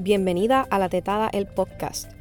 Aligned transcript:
Bienvenida 0.00 0.64
a 0.70 0.78
La 0.78 0.88
Tetada 0.88 1.28
el 1.32 1.48
Podcast, 1.48 2.12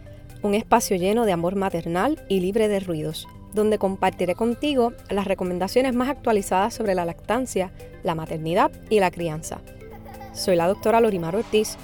un 0.42 0.56
espacio 0.56 0.98
lleno 0.98 1.26
de 1.26 1.32
amor 1.32 1.56
maternal 1.56 2.20
y 2.28 2.40
libre 2.40 2.68
de 2.68 2.80
ruidos, 2.80 3.28
donde 3.54 3.78
compartiré 3.78 4.34
contigo 4.34 4.94
las 5.12 5.28
recomendaciones 5.28 5.94
más 5.94 6.10
actualizadas 6.10 6.74
sobre 6.74 6.96
la 6.96 7.06
lactancia, 7.06 7.72
la 8.02 8.16
maternidad 8.16 8.72
y 8.90 9.00
la 9.00 9.12
crianza. 9.12 9.60
Soy 10.34 10.56
la 10.56 10.68
doctora 10.68 11.02
Lorimar 11.02 11.36
Ortiz, 11.36 11.78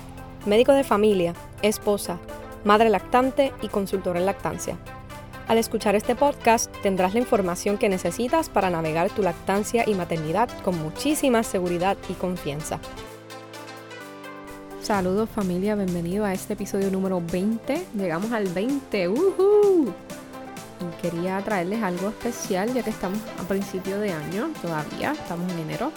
médico 0.48 0.72
de 0.72 0.84
familia, 0.84 1.36
esposa, 1.62 2.18
madre 2.64 2.90
lactante 2.90 3.52
y 3.62 3.68
consultora 3.68 4.20
en 4.20 4.26
lactancia. 4.26 4.80
Al 5.48 5.60
escuchar 5.60 5.94
este 5.94 6.16
podcast 6.16 6.76
tendrás 6.82 7.14
la 7.14 7.20
información 7.20 7.78
que 7.78 7.88
necesitas 7.88 8.50
para 8.50 8.72
navegar 8.72 9.12
tu 9.12 9.22
lactancia 9.22 9.84
y 9.86 9.94
maternidad 9.94 10.50
con 10.64 10.76
muchísima 10.82 11.44
seguridad 11.44 11.98
y 12.10 12.14
confianza. 12.14 12.80
Saludos 14.84 15.30
familia, 15.30 15.76
bienvenido 15.76 16.26
a 16.26 16.34
este 16.34 16.54
episodio 16.54 16.92
número 16.92 17.22
20. 17.32 17.86
Llegamos 17.96 18.34
al 18.34 18.50
20. 18.50 19.08
¡Uhú! 19.08 19.94
Y 20.82 21.02
quería 21.02 21.40
traerles 21.40 21.82
algo 21.82 22.10
especial 22.10 22.74
ya 22.74 22.84
que 22.84 22.90
estamos 22.90 23.18
a 23.40 23.48
principio 23.48 23.98
de 23.98 24.12
año, 24.12 24.50
todavía 24.62 25.14
estamos 25.14 25.50
en 25.54 25.60
enero. 25.60 25.94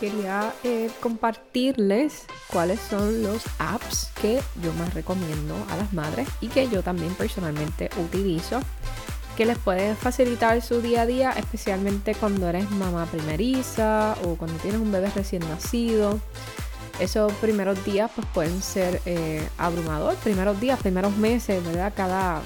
Quería 0.00 0.52
eh, 0.64 0.90
compartirles 1.00 2.26
cuáles 2.52 2.78
son 2.78 3.22
los 3.22 3.42
apps 3.58 4.10
que 4.20 4.42
yo 4.62 4.70
más 4.74 4.92
recomiendo 4.92 5.54
a 5.70 5.76
las 5.78 5.90
madres 5.94 6.28
y 6.42 6.48
que 6.48 6.68
yo 6.68 6.82
también 6.82 7.14
personalmente 7.14 7.88
utilizo 8.04 8.60
que 9.34 9.46
les 9.46 9.56
puede 9.56 9.94
facilitar 9.94 10.60
su 10.60 10.82
día 10.82 11.02
a 11.02 11.06
día, 11.06 11.30
especialmente 11.30 12.14
cuando 12.14 12.48
eres 12.48 12.70
mamá 12.70 13.06
primeriza 13.06 14.14
o 14.24 14.34
cuando 14.36 14.58
tienes 14.58 14.78
un 14.78 14.92
bebé 14.92 15.10
recién 15.14 15.48
nacido 15.48 16.20
esos 17.00 17.32
primeros 17.34 17.84
días 17.84 18.10
pues 18.14 18.26
pueden 18.34 18.60
ser 18.62 19.00
eh, 19.06 19.46
abrumador, 19.56 20.16
primeros 20.16 20.60
días, 20.60 20.80
primeros 20.80 21.16
meses, 21.16 21.64
¿verdad? 21.64 21.92
Cada, 21.96 22.42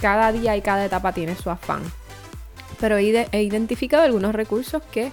cada 0.00 0.32
día 0.32 0.56
y 0.56 0.62
cada 0.62 0.84
etapa 0.84 1.12
tiene 1.12 1.34
su 1.34 1.50
afán. 1.50 1.82
Pero 2.80 2.96
he, 2.96 3.42
identificado 3.42 4.04
algunos 4.04 4.34
recursos 4.34 4.82
que, 4.90 5.10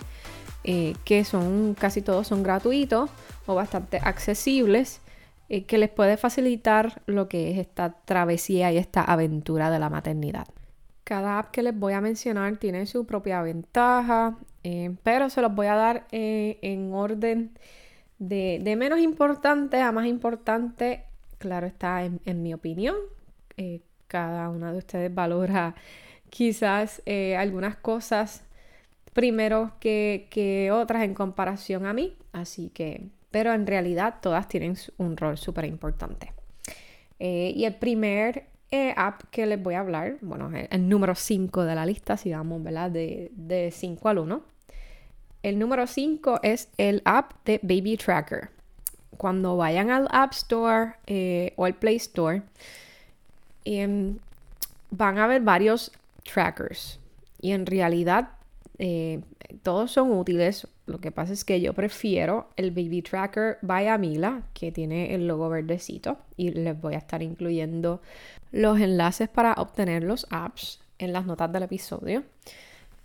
eh, 0.63 0.95
que 1.03 1.23
son, 1.23 1.75
casi 1.75 2.01
todos 2.01 2.27
son 2.27 2.43
gratuitos 2.43 3.09
o 3.45 3.55
bastante 3.55 3.97
accesibles, 3.97 5.01
eh, 5.49 5.63
que 5.63 5.77
les 5.77 5.89
puede 5.89 6.17
facilitar 6.17 7.01
lo 7.05 7.27
que 7.27 7.51
es 7.51 7.57
esta 7.57 7.95
travesía 8.05 8.71
y 8.71 8.77
esta 8.77 9.03
aventura 9.03 9.71
de 9.71 9.79
la 9.79 9.89
maternidad. 9.89 10.47
Cada 11.03 11.39
app 11.39 11.51
que 11.51 11.63
les 11.63 11.77
voy 11.77 11.93
a 11.93 12.01
mencionar 12.01 12.57
tiene 12.57 12.85
su 12.85 13.07
propia 13.07 13.41
ventaja, 13.41 14.37
pero 15.01 15.31
se 15.31 15.41
los 15.41 15.55
voy 15.55 15.65
a 15.65 15.73
dar 15.73 16.07
en 16.11 16.93
orden 16.93 17.51
de, 18.19 18.75
menos 18.77 18.99
importante 18.99 19.81
a 19.81 19.91
más 19.91 20.05
importante, 20.05 21.05
claro 21.37 21.65
está, 21.65 22.03
en, 22.03 22.43
mi 22.43 22.53
opinión. 22.53 22.95
Eh, 23.57 23.81
cada 24.07 24.49
una 24.49 24.71
de 24.71 24.79
ustedes 24.79 25.13
valora 25.13 25.75
quizás 26.29 27.01
eh, 27.05 27.35
algunas 27.37 27.75
cosas 27.77 28.43
primero 29.13 29.73
que, 29.79 30.69
otras 30.73 31.03
en 31.03 31.13
comparación 31.13 31.85
a 31.85 31.93
mí. 31.93 32.15
Así 32.33 32.69
que, 32.69 33.07
pero 33.31 33.53
en 33.53 33.65
realidad 33.65 34.15
todas 34.21 34.47
tienen 34.47 34.75
un 34.97 35.17
rol 35.17 35.37
súper 35.37 35.65
importante. 35.65 36.33
Eh, 37.19 37.53
y 37.55 37.65
el 37.65 37.75
primer 37.75 38.45
app 38.95 39.23
que 39.31 39.47
les 39.47 39.61
voy 39.61 39.73
a 39.73 39.79
hablar, 39.79 40.17
bueno, 40.21 40.51
el, 40.53 40.87
número 40.87 41.15
5 41.15 41.63
de 41.63 41.75
la 41.75 41.85
lista, 41.85 42.17
si 42.17 42.31
vamos, 42.31 42.61
¿verdad? 42.61 42.91
De 42.91 43.69
5 43.73 44.09
al 44.09 44.19
1 44.19 44.58
el 45.43 45.59
número 45.59 45.87
5 45.87 46.41
es 46.43 46.69
el 46.77 47.01
app 47.05 47.33
de 47.45 47.59
Baby 47.63 47.97
Tracker. 47.97 48.49
Cuando 49.17 49.57
vayan 49.57 49.89
al 49.89 50.07
App 50.11 50.33
Store 50.33 50.93
eh, 51.07 51.53
o 51.55 51.65
al 51.65 51.75
Play 51.75 51.97
Store, 51.97 52.41
em, 53.65 54.17
van 54.91 55.17
a 55.17 55.27
ver 55.27 55.41
varios 55.41 55.91
trackers. 56.23 56.99
Y 57.41 57.51
en 57.51 57.65
realidad 57.65 58.29
eh, 58.77 59.21
todos 59.63 59.91
son 59.91 60.11
útiles. 60.11 60.67
Lo 60.85 60.99
que 60.99 61.11
pasa 61.11 61.33
es 61.33 61.45
que 61.45 61.61
yo 61.61 61.73
prefiero 61.73 62.49
el 62.55 62.71
Baby 62.71 63.01
Tracker 63.01 63.57
by 63.61 63.87
Amila, 63.87 64.43
que 64.53 64.71
tiene 64.71 65.13
el 65.13 65.27
logo 65.27 65.49
verdecito. 65.49 66.17
Y 66.37 66.51
les 66.51 66.79
voy 66.79 66.95
a 66.95 66.99
estar 66.99 67.21
incluyendo 67.21 68.01
los 68.51 68.79
enlaces 68.79 69.29
para 69.29 69.53
obtener 69.53 70.03
los 70.03 70.25
apps 70.31 70.79
en 70.97 71.13
las 71.13 71.25
notas 71.25 71.51
del 71.51 71.63
episodio. 71.63 72.23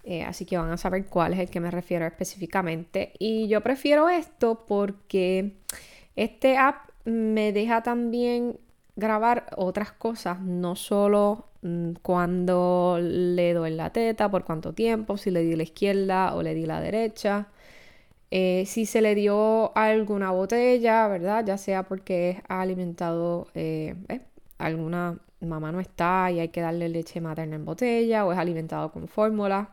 Eh, 0.05 0.23
así 0.23 0.45
que 0.45 0.59
van 0.59 0.71
a 0.71 0.77
saber 0.77 1.07
cuál 1.07 1.33
es 1.33 1.39
el 1.41 1.51
que 1.51 1.61
me 1.61 1.71
refiero 1.71 2.07
específicamente. 2.07 3.13
Y 3.19 3.49
yo 3.49 3.63
prefiero 3.63 4.09
esto 4.09 4.65
porque 4.67 5.57
este 6.17 6.59
app 6.59 6.91
me 7.05 7.53
deja 7.53 7.83
también 7.83 8.59
grabar 8.97 9.47
otras 9.57 9.93
cosas, 9.93 10.41
no 10.41 10.77
solo 10.77 11.47
mm, 11.63 11.93
cuando 12.03 12.99
le 13.01 13.55
doy 13.55 13.71
la 13.73 13.91
teta, 13.93 14.31
por 14.31 14.45
cuánto 14.45 14.73
tiempo, 14.75 15.17
si 15.17 15.31
le 15.31 15.43
di 15.43 15.57
la 15.57 15.65
izquierda 15.65 16.35
o 16.35 16.43
le 16.43 16.55
di 16.55 16.67
la 16.67 16.81
derecha. 16.81 17.49
Eh, 18.31 18.65
si 18.67 18.87
se 18.87 19.01
le 19.01 19.15
dio 19.15 19.77
alguna 19.77 20.31
botella, 20.33 21.09
¿verdad? 21.09 21.45
Ya 21.47 21.59
sea 21.59 21.85
porque 21.85 22.43
ha 22.49 22.63
alimentado, 22.63 23.49
eh, 23.55 23.95
alguna 24.59 25.19
mamá 25.41 25.73
no 25.73 25.81
está 25.81 26.31
y 26.31 26.41
hay 26.41 26.49
que 26.49 26.61
darle 26.61 26.89
leche 26.89 27.21
materna 27.21 27.57
en 27.57 27.65
botella 27.65 28.25
o 28.27 28.33
es 28.33 28.39
alimentado 28.39 28.91
con 28.93 29.09
fórmula. 29.09 29.71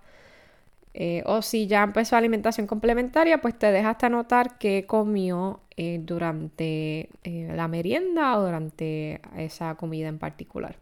Eh, 0.94 1.24
o 1.26 1.42
si 1.42 1.68
ya 1.68 1.84
empezó 1.84 2.16
alimentación 2.18 2.68
complementaria, 2.68 3.40
pues 3.42 3.58
te 3.58 3.72
deja 3.72 3.92
hasta 3.92 4.08
anotar 4.08 4.58
qué 4.58 4.86
comió 4.86 5.62
eh, 5.78 6.00
durante 6.04 7.10
eh, 7.24 7.52
la 7.56 7.68
merienda 7.68 8.38
o 8.38 8.44
durante 8.46 9.22
esa 9.38 9.76
comida 9.76 10.10
en 10.10 10.20
particular. 10.20 10.76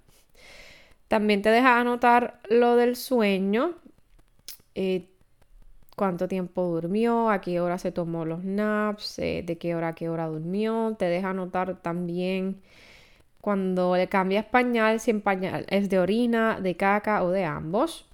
También 1.08 1.42
te 1.42 1.50
deja 1.50 1.80
anotar 1.80 2.40
lo 2.50 2.76
del 2.76 2.96
sueño, 2.96 3.76
cuánto 5.96 6.28
tiempo 6.28 6.64
durmió, 6.68 7.30
a 7.30 7.42
qué 7.42 7.60
hora 7.60 7.78
se 7.78 7.92
tomó 7.92 8.26
los 8.26 8.44
naps, 8.44 9.18
de 9.18 9.58
qué 9.60 9.76
hora 9.76 9.90
a 9.90 9.96
qué 9.96 10.08
hora 10.10 10.28
durmió. 10.28 10.96
Te 10.98 11.06
deja 11.06 11.32
anotar 11.32 11.82
también 11.82 12.62
cuando 13.42 13.96
le 13.96 14.08
cambias 14.08 14.46
pañal, 14.46 15.00
si 15.00 15.12
en 15.12 15.22
pañal 15.22 15.66
es 15.70 15.90
de 15.90 16.00
orina, 16.00 16.60
de 16.62 16.76
caca 16.76 17.24
o 17.24 17.32
de 17.32 17.46
ambos. 17.46 18.09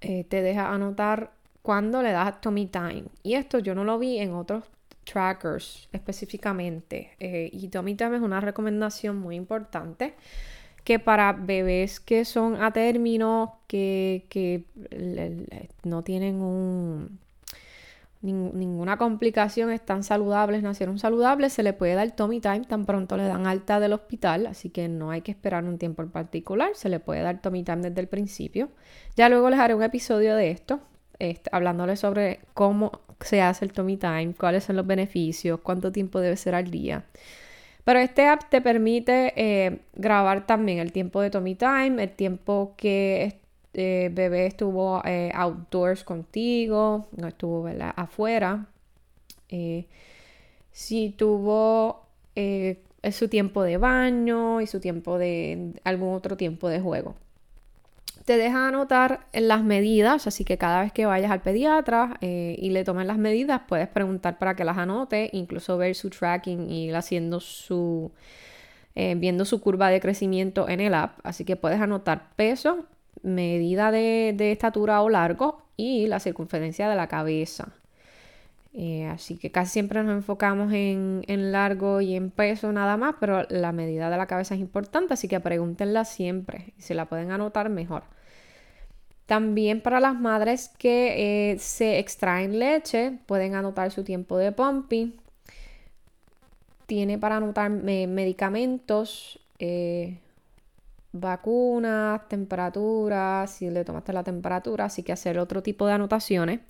Eh, 0.00 0.24
te 0.24 0.42
deja 0.42 0.72
anotar 0.72 1.32
cuando 1.62 2.02
le 2.02 2.12
das 2.12 2.40
Tommy 2.40 2.66
Time. 2.66 3.04
Y 3.22 3.34
esto 3.34 3.58
yo 3.58 3.74
no 3.74 3.84
lo 3.84 3.98
vi 3.98 4.18
en 4.18 4.34
otros 4.34 4.64
trackers 5.04 5.88
específicamente. 5.92 7.12
Eh, 7.18 7.50
y 7.52 7.68
Tommy 7.68 7.94
Time 7.94 8.16
es 8.16 8.22
una 8.22 8.40
recomendación 8.40 9.18
muy 9.18 9.36
importante 9.36 10.14
que 10.84 11.00
para 11.00 11.32
bebés 11.32 11.98
que 11.98 12.24
son 12.24 12.62
a 12.62 12.72
término, 12.72 13.58
que, 13.66 14.64
no 15.82 16.02
tienen 16.04 16.40
un, 16.40 17.18
ninguna 18.32 18.96
complicación, 18.96 19.70
están 19.70 20.02
saludables, 20.02 20.62
nacieron 20.62 20.98
saludables, 20.98 21.52
se 21.52 21.62
le 21.62 21.72
puede 21.72 21.94
dar 21.94 22.10
Tommy 22.10 22.40
Time 22.40 22.64
tan 22.64 22.84
pronto 22.84 23.16
le 23.16 23.24
dan 23.24 23.46
alta 23.46 23.80
del 23.80 23.92
hospital, 23.92 24.46
así 24.46 24.70
que 24.70 24.88
no 24.88 25.10
hay 25.10 25.22
que 25.22 25.30
esperar 25.30 25.64
un 25.64 25.78
tiempo 25.78 26.02
en 26.02 26.10
particular, 26.10 26.70
se 26.74 26.88
le 26.88 27.00
puede 27.00 27.22
dar 27.22 27.40
Tommy 27.40 27.62
Time 27.62 27.82
desde 27.82 28.00
el 28.00 28.08
principio. 28.08 28.68
Ya 29.16 29.28
luego 29.28 29.50
les 29.50 29.58
haré 29.58 29.74
un 29.74 29.82
episodio 29.82 30.36
de 30.36 30.50
esto, 30.50 30.80
este, 31.18 31.50
hablándoles 31.52 32.00
sobre 32.00 32.40
cómo 32.54 32.92
se 33.20 33.40
hace 33.40 33.64
el 33.64 33.72
Tommy 33.72 33.96
Time, 33.96 34.34
cuáles 34.38 34.64
son 34.64 34.76
los 34.76 34.86
beneficios, 34.86 35.60
cuánto 35.60 35.92
tiempo 35.92 36.20
debe 36.20 36.36
ser 36.36 36.54
al 36.54 36.70
día. 36.70 37.04
Pero 37.84 38.00
este 38.00 38.26
app 38.26 38.50
te 38.50 38.60
permite 38.60 39.32
eh, 39.36 39.78
grabar 39.94 40.44
también 40.46 40.78
el 40.78 40.90
tiempo 40.90 41.20
de 41.20 41.30
Tommy 41.30 41.54
Time, 41.54 42.02
el 42.02 42.10
tiempo 42.10 42.74
que 42.76 43.38
este 43.76 44.08
bebé 44.08 44.46
estuvo 44.46 45.02
eh, 45.04 45.30
outdoors 45.34 46.02
contigo, 46.02 47.08
no 47.14 47.28
estuvo 47.28 47.68
afuera. 47.94 48.68
Eh, 49.50 49.84
si 50.72 51.10
tuvo 51.10 52.06
eh, 52.36 52.80
su 53.12 53.28
tiempo 53.28 53.62
de 53.62 53.76
baño 53.76 54.62
y 54.62 54.66
su 54.66 54.80
tiempo 54.80 55.18
de 55.18 55.74
algún 55.84 56.14
otro 56.14 56.38
tiempo 56.38 56.70
de 56.70 56.80
juego. 56.80 57.16
Te 58.24 58.38
deja 58.38 58.66
anotar 58.66 59.26
las 59.34 59.62
medidas, 59.62 60.26
así 60.26 60.44
que 60.44 60.56
cada 60.56 60.80
vez 60.80 60.92
que 60.92 61.04
vayas 61.04 61.30
al 61.30 61.42
pediatra 61.42 62.16
y 62.20 62.70
le 62.70 62.82
tomen 62.82 63.06
las 63.06 63.18
medidas, 63.18 63.60
puedes 63.68 63.88
preguntar 63.88 64.38
para 64.38 64.56
que 64.56 64.64
las 64.64 64.78
anote, 64.78 65.28
incluso 65.32 65.76
ver 65.76 65.94
su 65.94 66.10
tracking 66.10 66.68
y 66.68 66.90
haciendo 66.92 67.38
su, 67.38 68.10
viendo 68.94 69.44
su 69.44 69.60
curva 69.60 69.90
de 69.90 70.00
crecimiento 70.00 70.68
en 70.68 70.80
el 70.80 70.94
app. 70.94 71.20
Así 71.22 71.44
que 71.44 71.54
puedes 71.54 71.80
anotar 71.80 72.30
peso, 72.34 72.86
medida 73.22 73.90
de, 73.90 74.34
estatura 74.52 75.02
o 75.02 75.08
largo 75.08 75.62
y 75.76 76.06
la 76.06 76.20
circunferencia 76.20 76.88
de 76.88 76.96
la 76.96 77.08
cabeza. 77.08 77.68
Eh, 78.72 79.06
así 79.06 79.38
que 79.38 79.50
casi 79.50 79.72
siempre 79.72 80.02
nos 80.02 80.12
enfocamos 80.12 80.72
en, 80.72 81.24
largo 81.52 82.00
y 82.02 82.14
en 82.14 82.30
peso 82.30 82.72
nada 82.72 82.96
más, 82.96 83.16
pero 83.18 83.46
la 83.48 83.72
medida 83.72 84.10
de 84.10 84.16
la 84.18 84.26
cabeza 84.26 84.54
es 84.54 84.60
importante, 84.60 85.14
así 85.14 85.28
que 85.28 85.40
pregúntenla 85.40 86.04
siempre. 86.04 86.74
Si 86.78 86.94
la 86.94 87.06
pueden 87.06 87.30
anotar, 87.30 87.70
mejor. 87.70 88.04
También 89.26 89.80
para 89.80 89.98
las 89.98 90.14
madres 90.14 90.70
que 90.78 91.52
eh, 91.52 91.58
se 91.58 91.98
extraen 91.98 92.58
leche, 92.58 93.18
pueden 93.26 93.54
anotar 93.54 93.90
su 93.90 94.04
tiempo 94.04 94.38
de 94.38 94.52
pumping. 94.52 95.12
tiene 96.86 97.18
para 97.18 97.38
anotar 97.38 97.70
medicamentos, 97.70 99.40
eh, 99.58 100.18
vacunas, 101.20 102.28
temperaturas, 102.28 103.50
si 103.50 103.70
le 103.70 103.84
tomaste 103.84 104.12
la 104.12 104.22
temperatura, 104.24 104.86
así 104.86 105.02
que 105.02 105.12
hacer 105.12 105.38
otro 105.38 105.62
tipo 105.62 105.86
de 105.86 105.94
anotaciones. 105.94 106.60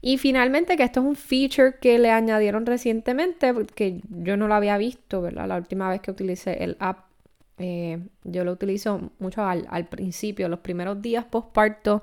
Y 0.00 0.18
finalmente 0.18 0.76
que 0.76 0.82
esto 0.82 1.00
es 1.00 1.06
un 1.06 1.16
feature 1.16 1.76
que 1.80 1.98
le 1.98 2.10
añadieron 2.10 2.66
recientemente, 2.66 3.52
porque 3.54 4.00
yo 4.08 4.36
no 4.36 4.48
lo 4.48 4.54
había 4.54 4.78
visto, 4.78 5.22
¿verdad? 5.22 5.48
La 5.48 5.56
última 5.56 5.88
vez 5.90 6.00
que 6.00 6.10
utilicé 6.10 6.64
el 6.64 6.76
app, 6.80 7.06
eh, 7.58 7.98
yo 8.24 8.44
lo 8.44 8.52
utilizo 8.52 9.10
mucho 9.18 9.42
al, 9.44 9.66
al 9.70 9.86
principio, 9.86 10.48
los 10.48 10.60
primeros 10.60 11.00
días 11.00 11.24
postparto 11.24 12.02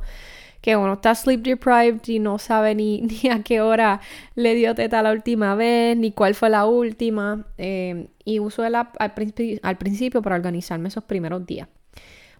que 0.63 0.77
uno 0.77 0.94
está 0.94 1.13
sleep 1.13 1.41
deprived 1.41 2.00
y 2.07 2.19
no 2.19 2.39
sabe 2.39 2.73
ni, 2.73 3.01
ni, 3.23 3.29
a 3.29 3.44
qué 3.44 3.59
hora 3.59 4.00
le 4.35 4.55
dio 4.55 4.73
teta 4.73 5.03
la 5.03 5.11
última 5.11 5.55
vez, 5.55 5.97
ni 5.97 6.13
cuál 6.13 6.35
fue 6.35 6.50
la 6.50 6.65
última. 6.65 7.45
Eh, 7.57 8.07
y 8.23 8.39
uso 8.39 8.63
el 8.63 8.75
app 8.75 8.95
al, 8.97 9.13
al 9.61 9.77
principio 9.77 10.21
para 10.21 10.38
organizarme 10.38 10.88
esos 10.88 11.03
primeros 11.03 11.45
días. 11.45 11.67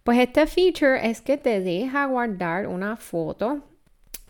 Pues 0.04 0.20
este 0.20 0.48
feature 0.48 1.10
es 1.10 1.22
que 1.22 1.38
te 1.38 1.62
deja 1.62 2.06
guardar 2.06 2.68
una 2.68 2.98
foto 2.98 3.64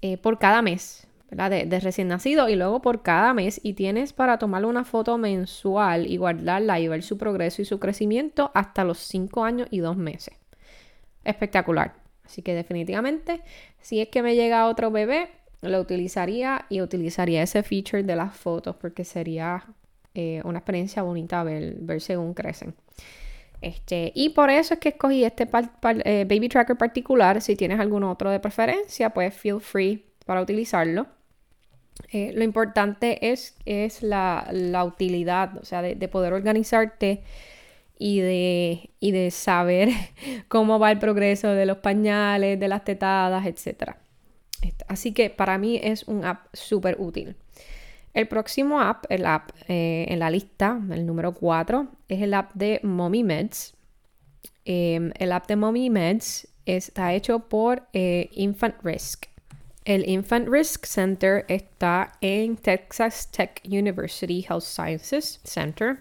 eh, 0.02 0.18
por 0.18 0.38
cada 0.40 0.62
mes. 0.62 1.08
De, 1.30 1.66
de, 1.66 1.80
recién 1.80 2.10
nacido 2.10 2.48
y 2.48 2.56
luego 2.56 2.80
por 2.80 3.02
cada 3.02 3.34
mes 3.34 3.60
y 3.64 3.74
tienes 3.74 4.14
para 4.14 4.38
tomarle 4.38 4.68
una 4.68 4.84
foto 4.84 5.18
mensual 5.18 6.06
y 6.06 6.18
guardarla 6.18 6.80
y 6.80 6.88
ver 6.88 7.02
su 7.02 7.18
progreso 7.18 7.64
y 7.64 7.66
su 7.66 7.80
crecimiento 7.80 8.52
hasta 8.54 8.84
los 8.84 9.00
5 9.00 9.44
años 9.44 9.68
y 9.72 9.80
2 9.80 9.98
meses. 9.98 10.36
Espectacular. 11.24 11.96
Así 12.24 12.44
que 12.44 12.54
definitivamente, 12.54 13.42
si 13.82 14.00
es 14.00 14.10
que 14.10 14.22
me 14.22 14.36
llega 14.36 14.68
otro 14.68 14.92
bebé, 14.92 15.30
lo 15.62 15.80
utilizaría 15.80 16.66
y 16.70 16.82
utilizaría 16.82 17.42
ese 17.42 17.64
feature 17.64 18.04
de 18.04 18.16
las 18.16 18.36
fotos 18.36 18.76
porque 18.76 19.04
sería 19.06 19.66
eh, 20.14 20.42
una 20.44 20.60
experiencia 20.60 21.02
bonita 21.04 21.44
ver, 21.44 21.76
ver, 21.80 22.02
según 22.02 22.34
crecen. 22.34 22.76
Este, 23.64 24.12
y 24.14 24.30
por 24.30 24.50
eso 24.50 24.74
es 24.74 24.80
que 24.82 24.90
escogí 24.90 25.24
este 25.24 25.48
eh, 26.04 26.26
baby 26.28 26.50
tracker 26.50 26.78
particular. 26.78 27.42
Si 27.42 27.56
tienes 27.56 27.80
algún 27.80 28.04
otro 28.04 28.30
de 28.30 28.40
preferencia, 28.40 29.12
pues 29.12 29.34
feel 29.34 29.62
free 29.62 30.04
para 30.26 30.42
utilizarlo. 30.42 31.08
Eh, 32.12 32.34
lo 32.36 32.44
importante 32.44 33.32
es, 33.32 33.56
la, 34.02 34.84
utilidad, 34.86 35.58
o 35.58 35.66
sea, 35.66 35.82
de, 35.82 35.96
de 35.96 36.08
poder 36.10 36.34
organizarte 36.34 37.24
y 37.98 38.20
de, 38.20 39.30
saber 39.32 39.90
cómo 40.50 40.78
va 40.78 40.92
el 40.92 41.00
progreso 41.00 41.48
de 41.50 41.66
los 41.66 41.78
pañales, 41.78 42.60
de 42.60 42.68
las 42.68 42.84
tetadas, 42.84 43.46
etc. 43.46 43.96
Así 44.90 45.14
que 45.14 45.30
para 45.30 45.58
mí 45.58 45.80
es 45.82 46.04
un 46.04 46.26
app 46.26 46.48
súper 46.52 46.98
útil. 47.00 47.38
El 48.14 48.28
próximo 48.28 48.80
app, 48.80 49.06
el 49.10 49.26
app 49.26 49.50
eh, 49.68 50.06
en 50.08 50.20
la 50.20 50.30
lista, 50.30 50.80
el 50.92 51.06
número 51.06 51.34
4, 51.34 51.88
es 52.08 52.22
el 52.22 52.34
app 52.34 52.54
de 52.54 52.80
Mommy 52.84 53.24
Meds. 53.24 53.74
Em, 54.66 55.12
el 55.18 55.32
app 55.32 55.48
de 55.48 55.56
Mommy 55.56 55.90
Meds 55.90 56.48
está 56.66 57.14
hecho 57.14 57.40
por 57.40 57.88
eh, 57.94 58.30
Infant 58.34 58.76
Risk. 58.84 59.26
El 59.86 60.08
Infant 60.08 60.48
Risk 60.48 60.86
Center 60.86 61.44
está 61.50 62.14
en 62.22 62.56
Texas 62.56 63.30
Tech 63.32 63.62
University 63.66 64.46
Health 64.48 64.64
Sciences 64.64 65.42
Center 65.44 66.00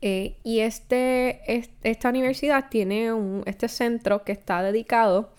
eh, 0.00 0.36
y 0.42 0.60
este, 0.60 1.40
esta 1.82 2.08
universidad 2.08 2.68
tiene 2.68 3.12
un, 3.12 3.42
este 3.46 3.68
centro 3.68 4.24
que 4.24 4.32
está 4.32 4.62
dedicado 4.62 5.32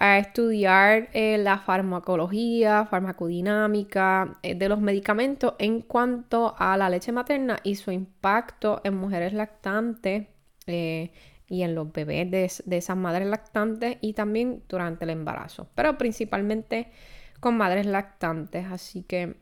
a 0.00 0.18
estudiar 0.18 1.08
eh, 1.12 1.38
la 1.38 1.58
farmacología, 1.58 2.86
farmacodinámica 2.86 4.38
eh, 4.42 4.56
de 4.56 4.68
los 4.68 4.80
medicamentos 4.80 5.54
en 5.58 5.82
cuanto 5.82 6.56
a 6.58 6.76
la 6.76 6.90
leche 6.90 7.12
materna 7.12 7.60
y 7.62 7.76
su 7.76 7.92
impacto 7.92 8.80
en 8.82 8.96
mujeres 8.96 9.32
lactantes 9.32 10.26
y 10.66 11.62
en 11.62 11.74
los 11.74 11.92
bebés 11.92 12.30
de, 12.64 12.76
esas 12.76 12.96
madres 12.96 13.28
lactantes 13.28 13.98
y 14.00 14.12
también 14.12 14.62
durante 14.68 15.04
el 15.04 15.10
embarazo, 15.10 15.68
pero 15.74 15.98
principalmente 15.98 16.92
con 17.40 17.56
madres 17.56 17.86
lactantes. 17.86 18.66
Así 18.66 19.02
que 19.02 19.36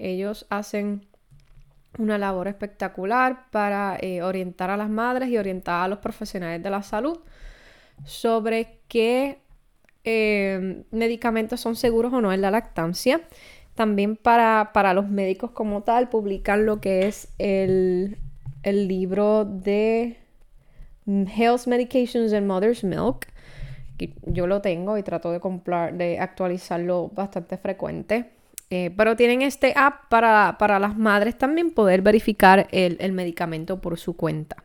ellos 0.00 0.46
hacen 0.50 1.06
una 1.98 2.18
labor 2.18 2.48
espectacular 2.48 3.50
para 3.50 3.96
eh, 4.00 4.22
orientar 4.22 4.70
a 4.70 4.76
las 4.76 4.88
madres 4.88 5.28
y 5.28 5.38
orientar 5.38 5.84
a 5.84 5.88
los 5.88 5.98
profesionales 5.98 6.62
de 6.62 6.70
la 6.70 6.82
salud 6.82 7.18
sobre 8.04 8.80
qué 8.88 9.40
eh, 10.04 10.84
medicamentos 10.90 11.60
son 11.60 11.76
seguros 11.76 12.12
o 12.12 12.20
no 12.20 12.32
en 12.32 12.40
la 12.40 12.50
lactancia. 12.50 13.20
También 13.74 14.16
para, 14.16 14.94
los 14.94 15.08
médicos 15.08 15.50
como 15.50 15.82
tal, 15.82 16.08
publican 16.08 16.66
lo 16.66 16.80
que 16.80 17.08
es 17.08 17.28
el, 17.38 18.18
el 18.62 18.86
libro 18.86 19.44
de 19.44 20.18
Health 21.06 21.66
Medications 21.66 22.32
in 22.32 22.46
Mother's 22.46 22.84
Milk. 22.84 23.26
Yo 24.26 24.46
lo 24.46 24.60
tengo 24.60 24.98
y 24.98 25.02
trato 25.02 25.30
de, 25.30 25.40
comprar, 25.40 25.94
de 25.94 26.18
actualizarlo 26.18 27.10
bastante 27.14 27.56
frecuente. 27.56 28.30
Eh, 28.70 28.90
pero 28.96 29.14
tienen 29.14 29.42
este 29.42 29.72
app 29.76 30.08
para, 30.08 30.78
las 30.78 30.96
madres 30.96 31.36
también 31.38 31.70
poder 31.70 32.02
verificar 32.02 32.66
el, 32.72 33.12
medicamento 33.12 33.80
por 33.80 33.98
su 33.98 34.16
cuenta. 34.16 34.64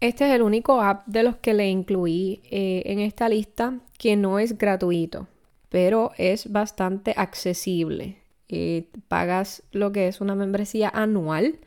Este 0.00 0.28
es 0.28 0.34
el 0.34 0.42
único 0.42 0.80
app 0.80 1.06
de 1.06 1.22
los 1.22 1.36
que 1.36 1.54
le 1.54 1.68
incluí 1.68 2.40
eh, 2.50 2.82
en 2.86 3.00
esta 3.00 3.28
lista 3.28 3.80
que 3.98 4.16
no 4.16 4.38
es 4.38 4.56
gratuito, 4.56 5.26
pero 5.68 6.12
es 6.16 6.50
bastante 6.52 7.14
accesible. 7.16 8.18
Eh, 8.48 8.88
pagas 9.08 9.62
lo 9.72 9.92
que 9.92 10.08
es 10.08 10.20
una 10.20 10.34
membresía 10.34 10.88
anual 10.88 11.58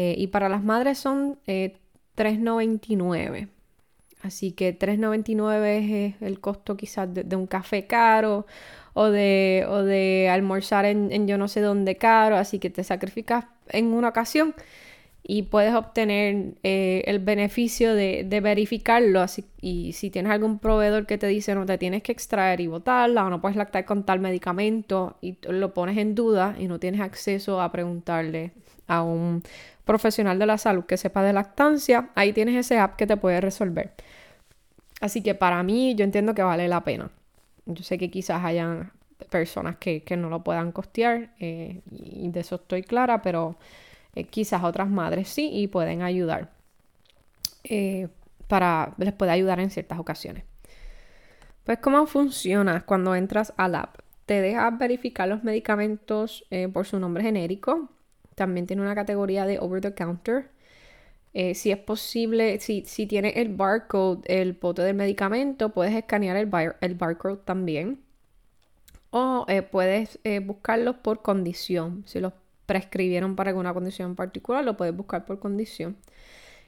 y 0.00 0.28
para 0.28 0.48
las 0.48 0.62
madres 0.62 0.98
son 0.98 1.40
$3.99. 1.44 3.48
Así 4.22 4.52
que 4.52 4.76
$3.99 4.76 5.64
es 5.64 6.22
el 6.22 6.40
costo 6.40 6.76
quizás 6.76 7.08
de, 7.12 7.36
un 7.36 7.46
café 7.46 7.86
caro 7.86 8.46
o 8.94 9.06
de, 9.06 9.64
o 9.68 9.82
de 9.82 10.28
almorzar 10.30 10.84
en, 10.84 11.28
yo 11.28 11.38
no 11.38 11.48
sé 11.48 11.60
dónde 11.60 11.96
caro, 11.96 12.36
así 12.36 12.58
que 12.58 12.70
te 12.70 12.82
sacrificas 12.82 13.46
en 13.68 13.86
una 13.86 14.08
ocasión 14.08 14.54
y 15.22 15.42
puedes 15.42 15.74
obtener 15.74 16.54
eh, 16.62 17.02
el 17.06 17.18
beneficio 17.18 17.94
de, 17.94 18.26
verificarlo. 18.42 19.20
Así, 19.20 19.44
y 19.60 19.92
si 19.92 20.10
tienes 20.10 20.32
algún 20.32 20.58
proveedor 20.58 21.06
que 21.06 21.18
te 21.18 21.26
dice 21.26 21.54
no 21.54 21.66
te 21.66 21.76
tienes 21.76 22.02
que 22.02 22.12
extraer 22.12 22.60
y 22.60 22.66
botarla 22.66 23.26
o 23.26 23.30
no 23.30 23.40
puedes 23.40 23.56
lactar 23.56 23.84
con 23.84 24.04
tal 24.04 24.20
medicamento 24.20 25.16
y 25.20 25.36
lo 25.42 25.74
pones 25.74 25.98
en 25.98 26.14
duda 26.14 26.56
y 26.58 26.66
no 26.66 26.78
tienes 26.78 27.00
acceso 27.00 27.60
a 27.60 27.70
preguntarle 27.70 28.52
a 28.86 29.02
un 29.02 29.42
profesional 29.84 30.38
de 30.38 30.46
la 30.46 30.58
salud 30.58 30.84
que 30.84 30.96
sepa 30.96 31.22
de 31.22 31.32
lactancia, 31.32 32.10
ahí 32.14 32.32
tienes 32.32 32.56
ese 32.56 32.78
app 32.78 32.96
que 32.96 33.06
te 33.06 33.16
puede 33.16 33.40
resolver. 33.40 33.92
Así 35.00 35.22
que 35.22 35.34
para 35.34 35.62
mí 35.62 35.94
yo 35.94 36.04
entiendo 36.04 36.34
que 36.34 36.42
vale 36.42 36.68
la 36.68 36.84
pena. 36.84 37.10
Yo 37.66 37.82
sé 37.82 37.98
que 37.98 38.10
quizás 38.10 38.44
hayan 38.44 38.92
personas 39.30 39.76
que, 39.76 40.02
no 40.16 40.30
lo 40.30 40.42
puedan 40.42 40.72
costear 40.72 41.30
eh, 41.38 41.82
y 41.90 42.28
de 42.30 42.40
eso 42.40 42.56
estoy 42.56 42.82
clara, 42.82 43.20
pero 43.20 43.58
eh, 44.14 44.24
quizás 44.24 44.64
otras 44.64 44.88
madres 44.88 45.28
sí 45.28 45.50
y 45.52 45.68
pueden 45.68 46.02
ayudar. 46.02 46.50
Eh, 47.64 48.08
para, 48.46 48.94
les 48.98 49.12
puede 49.12 49.32
ayudar 49.32 49.60
en 49.60 49.70
ciertas 49.70 49.98
ocasiones. 49.98 50.44
Pues 51.64 51.78
cómo 51.78 52.06
funciona 52.06 52.84
cuando 52.86 53.14
entras 53.14 53.52
al 53.56 53.74
app. 53.74 53.98
Te 54.26 54.40
deja 54.40 54.70
verificar 54.70 55.28
los 55.28 55.44
medicamentos 55.44 56.44
por 56.72 56.86
su 56.86 56.98
nombre 56.98 57.22
genérico. 57.22 57.90
También 58.34 58.66
tiene 58.66 58.82
una 58.82 58.94
categoría 58.94 59.46
de 59.46 59.58
over 59.58 59.80
the 59.80 59.94
counter. 59.94 60.50
si 61.32 61.70
es 61.70 61.78
posible, 61.78 62.58
si, 62.60 62.84
si 62.86 63.06
tiene 63.06 63.30
el 63.36 63.54
barcode, 63.54 64.22
el 64.26 64.54
pote 64.54 64.82
del 64.82 64.96
medicamento, 64.96 65.70
puedes 65.70 65.94
escanear 65.94 66.36
el, 66.36 66.50
el 66.80 66.94
barcode 66.94 67.40
también. 67.44 68.00
O 69.10 69.46
eh, 69.48 69.62
puedes 69.62 70.18
eh, 70.24 70.40
buscarlos 70.40 70.96
por 70.96 71.22
condición. 71.22 72.04
Si 72.06 72.20
los 72.20 72.32
prescribieron 72.68 73.34
para 73.34 73.50
alguna 73.50 73.74
condición 73.74 74.14
particular, 74.14 74.64
lo 74.64 74.76
puedes 74.76 74.94
buscar 74.96 75.24
por 75.24 75.40
condición. 75.40 75.96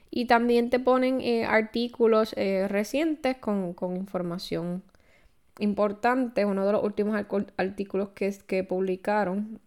Y 0.09 0.25
también 0.25 0.69
te 0.69 0.79
ponen 0.79 1.21
eh, 1.21 1.45
artículos 1.45 2.33
recientes 2.33 3.37
con, 3.37 3.75
información 3.95 4.83
importante. 5.59 6.45
Uno 6.45 6.65
de 6.65 6.73
los 6.73 6.83
últimos 6.83 7.15
artículos 7.57 8.09
que, 8.09 8.35
que 8.47 8.63
publicaron, 8.65 9.61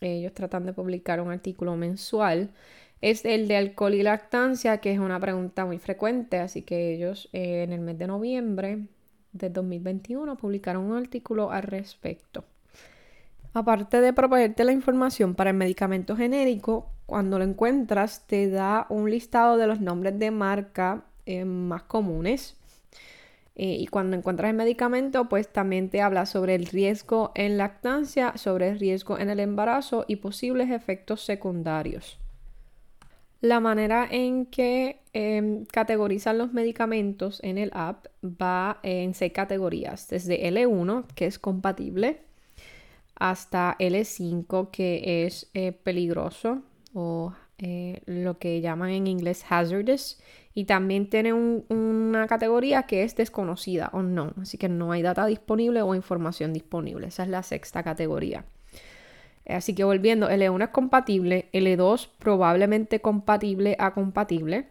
ellos 0.00 0.32
tratan 0.32 0.66
de 0.66 0.72
publicar 0.72 1.20
un 1.20 1.30
artículo 1.30 1.76
mensual, 1.76 2.50
es 3.04 3.24
el 3.26 3.48
de 3.48 3.56
alcohol 3.58 3.94
y 3.94 4.02
lactancia, 4.02 4.78
que 4.78 4.90
es 4.92 4.98
una 4.98 5.20
pregunta 5.20 5.66
muy 5.66 5.78
frecuente. 5.78 6.38
Así 6.38 6.62
que 6.62 6.94
ellos 6.94 7.28
en 7.32 7.72
el 7.72 7.80
mes 7.80 7.98
de 7.98 8.06
noviembre 8.06 8.86
de 9.32 9.50
2021 9.50 10.36
publicaron 10.38 10.84
un 10.84 10.96
artículo 10.96 11.50
al 11.50 11.64
respecto. 11.64 12.44
Aparte 13.54 14.00
de 14.00 14.12
proponerte 14.12 14.64
la 14.64 14.72
información 14.72 15.36
para 15.36 15.50
el 15.50 15.56
medicamento 15.56 16.16
genérico, 16.16 16.90
cuando 17.06 17.38
lo 17.38 17.44
encuentras 17.44 18.26
te 18.26 18.50
da 18.50 18.86
un 18.88 19.08
listado 19.08 19.56
de 19.56 19.68
los 19.68 19.80
nombres 19.80 20.18
de 20.18 20.32
marca 20.32 21.04
eh, 21.24 21.44
más 21.44 21.84
comunes. 21.84 22.56
Eh, 23.54 23.76
y 23.78 23.86
cuando 23.86 24.16
encuentras 24.16 24.50
el 24.50 24.56
medicamento, 24.56 25.28
pues 25.28 25.46
también 25.46 25.88
te 25.88 26.02
habla 26.02 26.26
sobre 26.26 26.56
el 26.56 26.66
riesgo 26.66 27.30
en 27.36 27.56
lactancia, 27.56 28.36
sobre 28.36 28.70
el 28.70 28.80
riesgo 28.80 29.20
en 29.20 29.30
el 29.30 29.38
embarazo 29.38 30.04
y 30.08 30.16
posibles 30.16 30.70
efectos 30.70 31.24
secundarios. 31.24 32.18
La 33.40 33.60
manera 33.60 34.08
en 34.10 34.46
que 34.46 34.98
em, 35.12 35.64
categorizan 35.66 36.38
los 36.38 36.52
medicamentos 36.52 37.38
en 37.44 37.58
el 37.58 37.70
app 37.74 38.06
va 38.24 38.80
en 38.82 39.14
seis 39.14 39.32
categorías, 39.32 40.08
desde 40.08 40.50
L1, 40.50 41.04
que 41.14 41.26
es 41.26 41.38
compatible, 41.38 42.18
hasta 43.16 43.76
L5, 43.78 44.70
que 44.70 45.24
es 45.26 45.50
eh, 45.54 45.72
peligroso 45.72 46.62
o 46.92 47.32
eh, 47.58 48.02
lo 48.06 48.38
que 48.38 48.60
llaman 48.60 48.90
en 48.90 49.06
inglés 49.06 49.44
hazardous. 49.48 50.20
Y 50.56 50.64
también 50.64 51.10
tiene 51.10 51.32
una 51.32 52.26
categoría 52.28 52.84
que 52.84 53.02
es 53.02 53.16
desconocida 53.16 53.90
o 53.92 54.02
no, 54.02 54.32
así 54.40 54.56
que 54.56 54.68
no 54.68 54.92
hay 54.92 55.02
data 55.02 55.26
disponible 55.26 55.82
o 55.82 55.96
información 55.96 56.52
disponible. 56.52 57.08
Esa 57.08 57.24
es 57.24 57.28
la 57.28 57.42
sexta 57.42 57.82
categoría. 57.82 58.44
Así 59.46 59.74
que 59.74 59.84
volviendo, 59.84 60.28
L1 60.30 60.64
es 60.64 60.70
compatible, 60.70 61.48
L2 61.52 62.08
probablemente 62.18 63.00
compatible 63.00 63.76
a 63.78 63.92
compatible, 63.92 64.68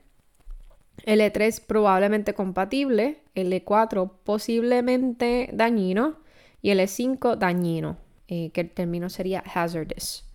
L3 1.06 1.62
probablemente 1.66 2.34
compatible, 2.34 3.20
L4 3.36 4.12
posiblemente 4.24 5.50
dañino 5.54 6.18
y 6.62 6.72
L5 6.72 7.36
dañino, 7.38 7.98
eh, 8.28 8.52
que 8.52 8.62
el 8.62 8.72
término 8.72 9.10
sería 9.10 9.40
hazardous. 9.40 10.30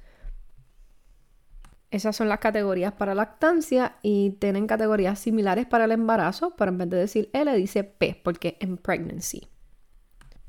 Esas 1.90 2.16
son 2.16 2.28
las 2.28 2.40
categorías 2.40 2.92
para 2.92 3.14
lactancia 3.14 3.96
y 4.02 4.32
tienen 4.32 4.66
categorías 4.66 5.18
similares 5.18 5.66
para 5.66 5.86
el 5.86 5.92
embarazo, 5.92 6.54
pero 6.56 6.70
en 6.70 6.78
vez 6.78 6.90
de 6.90 6.96
decir 6.98 7.30
L 7.32 7.54
dice 7.56 7.84
P 7.84 8.20
porque 8.22 8.58
en 8.60 8.76
pregnancy. 8.76 9.48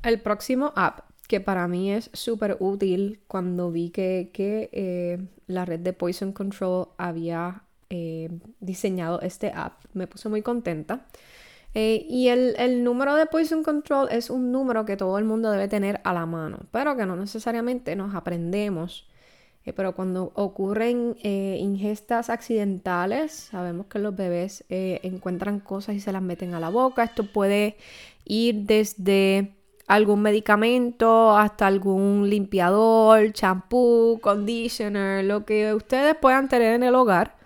El 0.02 0.20
próximo 0.20 0.72
app 0.76 1.10
que 1.30 1.40
para 1.40 1.68
mí 1.68 1.92
es 1.92 2.10
súper 2.12 2.56
útil 2.58 3.20
cuando 3.28 3.70
vi 3.70 3.90
que, 3.90 4.32
eh, 4.72 5.18
la 5.46 5.64
red 5.64 5.78
de 5.78 5.92
Poison 5.92 6.32
Control 6.32 6.88
había 6.98 7.62
eh, 7.88 8.28
diseñado 8.58 9.20
este 9.20 9.52
app. 9.54 9.84
Me 9.92 10.08
puse 10.08 10.28
muy 10.28 10.42
contenta. 10.42 11.06
Eh, 11.74 12.04
y 12.08 12.28
el, 12.28 12.82
número 12.82 13.14
de 13.14 13.26
Poison 13.26 13.62
Control 13.62 14.08
es 14.10 14.28
un 14.30 14.50
número 14.50 14.84
que 14.84 14.96
todo 14.96 15.18
el 15.18 15.24
mundo 15.24 15.50
debe 15.50 15.68
tener 15.68 16.00
a 16.04 16.12
la 16.12 16.26
mano, 16.26 16.58
pero 16.72 16.96
que 16.96 17.06
no 17.06 17.16
necesariamente 17.16 17.96
nos 17.96 18.14
aprendemos. 18.14 19.06
pero 19.76 19.94
cuando 19.94 20.32
ocurren 20.34 21.16
ingestas 21.22 22.28
accidentales, 22.30 23.30
sabemos 23.32 23.86
que 23.86 24.00
los 24.00 24.16
bebés 24.16 24.64
encuentran 24.68 25.60
cosas 25.60 25.94
y 25.94 26.00
se 26.00 26.12
las 26.12 26.22
meten 26.22 26.54
a 26.54 26.60
la 26.60 26.70
boca. 26.70 27.04
Esto 27.04 27.24
puede 27.32 27.76
ir 28.24 28.66
desde 28.66 29.54
algún 29.90 30.22
medicamento, 30.22 31.36
hasta 31.36 31.66
algún 31.66 32.30
limpiador, 32.30 33.32
champú, 33.32 34.20
conditioner, 34.22 35.24
lo 35.24 35.44
que 35.44 35.74
ustedes 35.74 36.14
puedan 36.14 36.48
tener 36.48 36.74
en 36.74 36.84
el 36.84 36.94
hogar. 36.94 37.39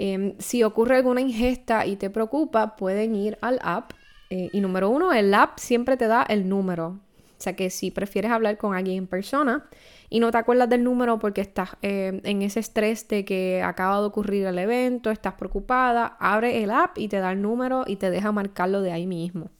Em, 0.00 0.34
si 0.38 0.62
ocurre 0.62 0.94
alguna 0.94 1.20
ingesta 1.20 1.84
y 1.84 1.96
te 1.96 2.08
preocupa, 2.08 2.76
pueden 2.76 3.16
ir 3.16 3.36
al 3.40 3.58
app. 3.62 3.90
Eh, 4.30 4.48
y 4.52 4.60
número 4.60 4.90
uno, 4.90 5.12
el 5.12 5.34
app 5.34 5.58
siempre 5.58 5.96
te 5.96 6.06
da 6.06 6.22
el 6.22 6.48
número. 6.48 6.86
O 6.86 7.40
sea 7.40 7.56
que 7.56 7.68
si 7.70 7.90
prefieres 7.90 8.30
hablar 8.30 8.58
con 8.58 8.76
alguien 8.76 8.98
en 8.98 9.08
persona 9.08 9.68
y 10.08 10.20
no 10.20 10.30
te 10.30 10.38
acuerdas 10.38 10.68
del 10.68 10.84
número 10.84 11.18
porque 11.18 11.40
estás 11.40 11.70
em, 11.82 12.20
en 12.22 12.42
ese 12.42 12.60
estrés 12.60 13.08
de 13.08 13.24
que 13.24 13.60
acaba 13.62 14.00
de 14.00 14.06
ocurrir 14.06 14.46
el 14.46 14.58
evento, 14.58 15.10
estás 15.10 15.34
preocupada, 15.34 16.16
abre 16.20 16.62
el 16.62 16.70
app 16.70 16.96
y 16.96 17.08
te 17.08 17.18
da 17.18 17.32
el 17.32 17.42
número 17.42 17.82
y 17.86 17.96
te 17.96 18.10
deja 18.10 18.30
marcarlo 18.30 18.82
de 18.82 18.92
ahí 18.92 19.08
mismo. 19.08 19.50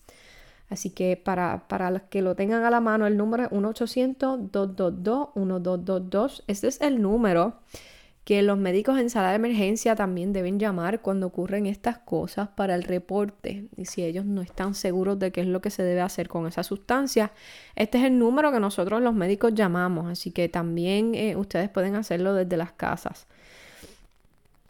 Así 0.71 0.91
que 0.91 1.17
para, 1.17 1.65
los 1.91 2.03
que 2.03 2.23
lo 2.23 2.37
tengan 2.37 2.63
a 2.63 2.71
la 2.71 2.81
mano, 2.81 3.09
el 3.09 3.17
número 3.17 3.43
es 3.45 3.51
1-800-222-1222. 3.51 6.45
Este 6.47 6.69
es 6.69 6.81
el 6.81 7.03
número 7.03 7.55
que 8.29 8.43
los 8.43 8.59
médicos 8.59 8.99
en 8.99 9.09
sala 9.09 9.31
de 9.31 9.37
emergencia 9.37 9.97
también 9.97 10.35
deben 10.35 10.59
llamar 10.59 11.01
cuando 11.01 11.29
ocurren 11.29 11.65
estas 11.65 11.97
cosas 11.97 12.47
para 12.51 12.75
el 12.75 12.83
reporte. 12.83 13.65
Y 13.75 13.87
si 13.87 14.05
ellos 14.05 14.27
no 14.27 14.43
están 14.43 14.75
seguros 14.75 15.19
de 15.19 15.33
qué 15.33 15.41
es 15.41 15.47
lo 15.47 15.63
que 15.63 15.71
se 15.71 15.83
debe 15.83 16.03
hacer 16.03 16.29
con 16.29 16.47
esa 16.47 16.63
sustancia, 16.63 17.33
este 17.75 17.97
es 17.97 18.05
el 18.05 18.19
número 18.19 18.53
que 18.53 18.61
nosotros 18.61 19.01
los 19.01 19.15
médicos 19.15 19.55
llamamos. 19.55 20.13
Así 20.13 20.31
que 20.31 20.51
también 20.51 21.15
eh, 21.15 21.37
ustedes 21.37 21.71
pueden 21.71 21.95
hacerlo 21.95 22.35
desde 22.35 22.59
las 22.59 22.73
casas. 22.73 23.27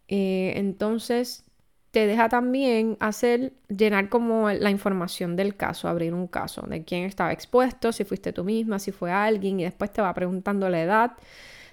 Eh, 0.06 0.52
entonces, 0.54 1.42
te 1.90 2.06
deja 2.06 2.28
también 2.28 2.96
hacer, 3.00 3.54
llenar 3.66 4.08
como 4.08 4.52
la 4.52 4.70
información 4.70 5.34
del 5.34 5.56
caso, 5.56 5.88
abrir 5.88 6.14
un 6.14 6.28
caso, 6.28 6.62
de 6.68 6.84
quién 6.84 7.02
estaba 7.02 7.32
expuesto, 7.32 7.90
si 7.90 8.04
fuiste 8.04 8.32
tú 8.32 8.44
misma, 8.44 8.78
si 8.78 8.92
fue 8.92 9.10
alguien, 9.10 9.58
y 9.58 9.64
después 9.64 9.92
te 9.92 10.00
va 10.00 10.14
preguntando 10.14 10.68
la 10.68 10.80
edad, 10.80 11.12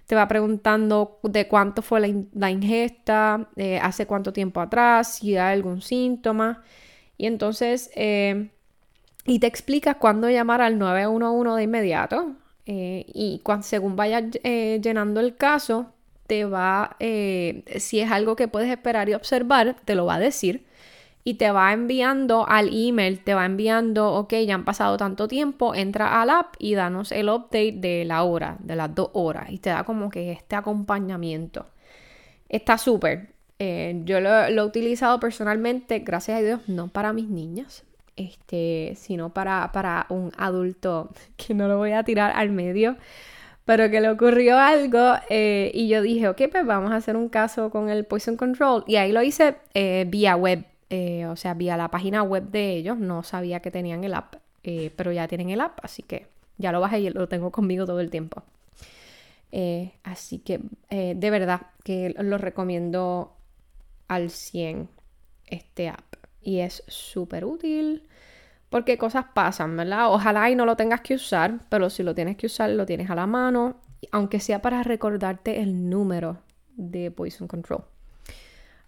te 0.05 0.15
va 0.15 0.27
preguntando 0.27 1.19
de 1.23 1.47
cuánto 1.47 1.81
fue 1.81 1.99
la, 2.33 2.51
ingesta, 2.51 3.49
eh, 3.55 3.79
hace 3.81 4.05
cuánto 4.05 4.33
tiempo 4.33 4.61
atrás, 4.61 5.15
si 5.15 5.35
hay 5.35 5.53
algún 5.53 5.81
síntoma, 5.81 6.63
y 7.17 7.25
entonces, 7.25 7.89
eh, 7.95 8.51
y 9.25 9.39
te 9.39 9.47
explicas 9.47 9.95
cuándo 9.97 10.29
llamar 10.29 10.61
al 10.61 10.77
911 10.77 11.57
de 11.57 11.63
inmediato, 11.63 12.35
eh, 12.67 13.05
y 13.13 13.41
según 13.61 13.95
vayas 13.95 14.23
llenando 14.43 15.19
el 15.19 15.35
caso, 15.35 15.93
te 16.27 16.45
va, 16.45 16.97
si 16.99 17.99
es 17.99 18.11
algo 18.11 18.35
que 18.35 18.47
puedes 18.47 18.69
esperar 18.69 19.09
y 19.09 19.13
observar, 19.13 19.75
te 19.85 19.95
lo 19.95 20.05
va 20.05 20.15
a 20.15 20.19
decir 20.19 20.65
y 21.27 21.33
te 21.33 21.49
va 21.49 21.73
enviando 21.73 22.47
al 22.47 22.69
email, 22.71 23.19
te 23.19 23.33
va 23.33 23.47
enviando, 23.47 24.13
ok, 24.13 24.35
ya 24.45 24.53
han 24.53 24.63
pasado 24.63 24.95
tanto 24.95 25.27
tiempo, 25.27 25.73
entra 25.73 26.21
al 26.21 26.29
app 26.29 26.53
y 26.59 26.75
danos 26.75 27.11
el 27.11 27.29
update 27.29 27.73
de 27.77 28.05
la 28.05 28.21
hora, 28.23 28.57
de 28.59 28.75
las 28.75 28.93
dos 28.93 29.09
horas, 29.13 29.49
y 29.49 29.57
te 29.57 29.71
da 29.71 29.83
como 29.83 30.11
que 30.11 30.31
este 30.31 30.55
acompañamiento. 30.55 31.65
Está 32.47 32.77
súper. 32.77 33.33
Eh, 33.57 34.01
yo 34.05 34.19
lo, 34.21 34.29
he 34.29 34.61
utilizado 34.61 35.19
personalmente, 35.19 35.99
gracias 35.99 36.37
a 36.37 36.41
Dios, 36.43 36.59
no 36.67 36.89
para 36.89 37.11
mis 37.11 37.27
niñas, 37.27 37.85
este, 38.15 38.93
sino 38.95 39.33
para, 39.33 39.71
para 39.71 40.05
un 40.09 40.31
adulto 40.37 41.09
que 41.37 41.55
no 41.55 41.67
lo 41.67 41.79
voy 41.79 41.93
a 41.93 42.03
tirar 42.03 42.33
al 42.35 42.51
medio 42.51 42.97
pero 43.65 43.89
que 43.89 43.99
le 43.99 44.09
ocurrió 44.09 44.59
algo 44.59 45.15
eh, 45.27 45.71
y 45.73 45.87
yo 45.87 46.03
dije, 46.03 46.27
ok, 46.29 46.39
pues 46.51 46.67
vamos 46.67 46.91
a 46.91 46.97
hacer 46.97 47.17
un 47.17 47.29
caso 47.29 47.71
con 47.71 47.89
el 47.89 48.05
Poison 48.05 48.37
Control. 48.37 48.83
Y 48.85 48.97
ahí 48.97 49.11
lo 49.11 49.23
hice 49.23 49.55
eh, 49.73 50.05
vía 50.07 50.35
web, 50.35 50.65
eh, 50.89 51.25
o 51.27 51.35
sea, 51.35 51.53
vía 51.53 51.77
la 51.77 51.89
página 51.89 52.23
web 52.23 52.49
de 52.49 52.71
ellos. 52.73 52.97
No 52.97 53.23
sabía 53.23 53.59
que 53.61 53.71
tenían 53.71 54.03
el 54.03 54.13
app, 54.13 54.35
pero 54.95 55.11
ya 55.11 55.27
tienen 55.27 55.49
el 55.49 55.61
app, 55.61 55.79
así 55.83 56.01
que 56.03 56.27
ya 56.57 56.71
lo 56.71 56.79
bajé 56.81 56.99
y 56.99 57.09
lo 57.09 57.27
tengo 57.27 57.51
conmigo 57.51 57.85
todo 57.85 57.99
el 57.99 58.09
tiempo. 58.09 58.43
así 60.03 60.39
que 60.39 60.61
de 60.89 61.29
verdad 61.29 61.67
que 61.83 62.15
lo 62.17 62.37
recomiendo 62.37 63.35
al 64.07 64.29
100 64.29 64.89
este 65.47 65.89
app. 65.89 66.15
Y 66.41 66.59
es 66.59 66.83
súper 66.87 67.45
útil 67.45 68.03
porque 68.69 68.97
cosas 68.97 69.25
pasan, 69.33 69.77
¿verdad? 69.77 70.11
Ojalá 70.11 70.49
y 70.49 70.55
no 70.55 70.65
lo 70.65 70.75
tengas 70.75 71.01
que 71.01 71.15
usar, 71.15 71.59
pero 71.69 71.89
si 71.89 72.03
lo 72.03 72.13
tienes 72.13 72.37
que 72.37 72.47
usar, 72.47 72.69
lo 72.71 72.85
tienes 72.85 73.09
a 73.09 73.15
la 73.15 73.25
mano, 73.25 73.77
aunque 74.11 74.39
sea 74.39 74.61
para 74.61 74.83
recordarte 74.83 75.61
el 75.61 75.89
número 75.89 76.39
de 76.75 77.09
Poison 77.09 77.47
Control. 77.47 77.85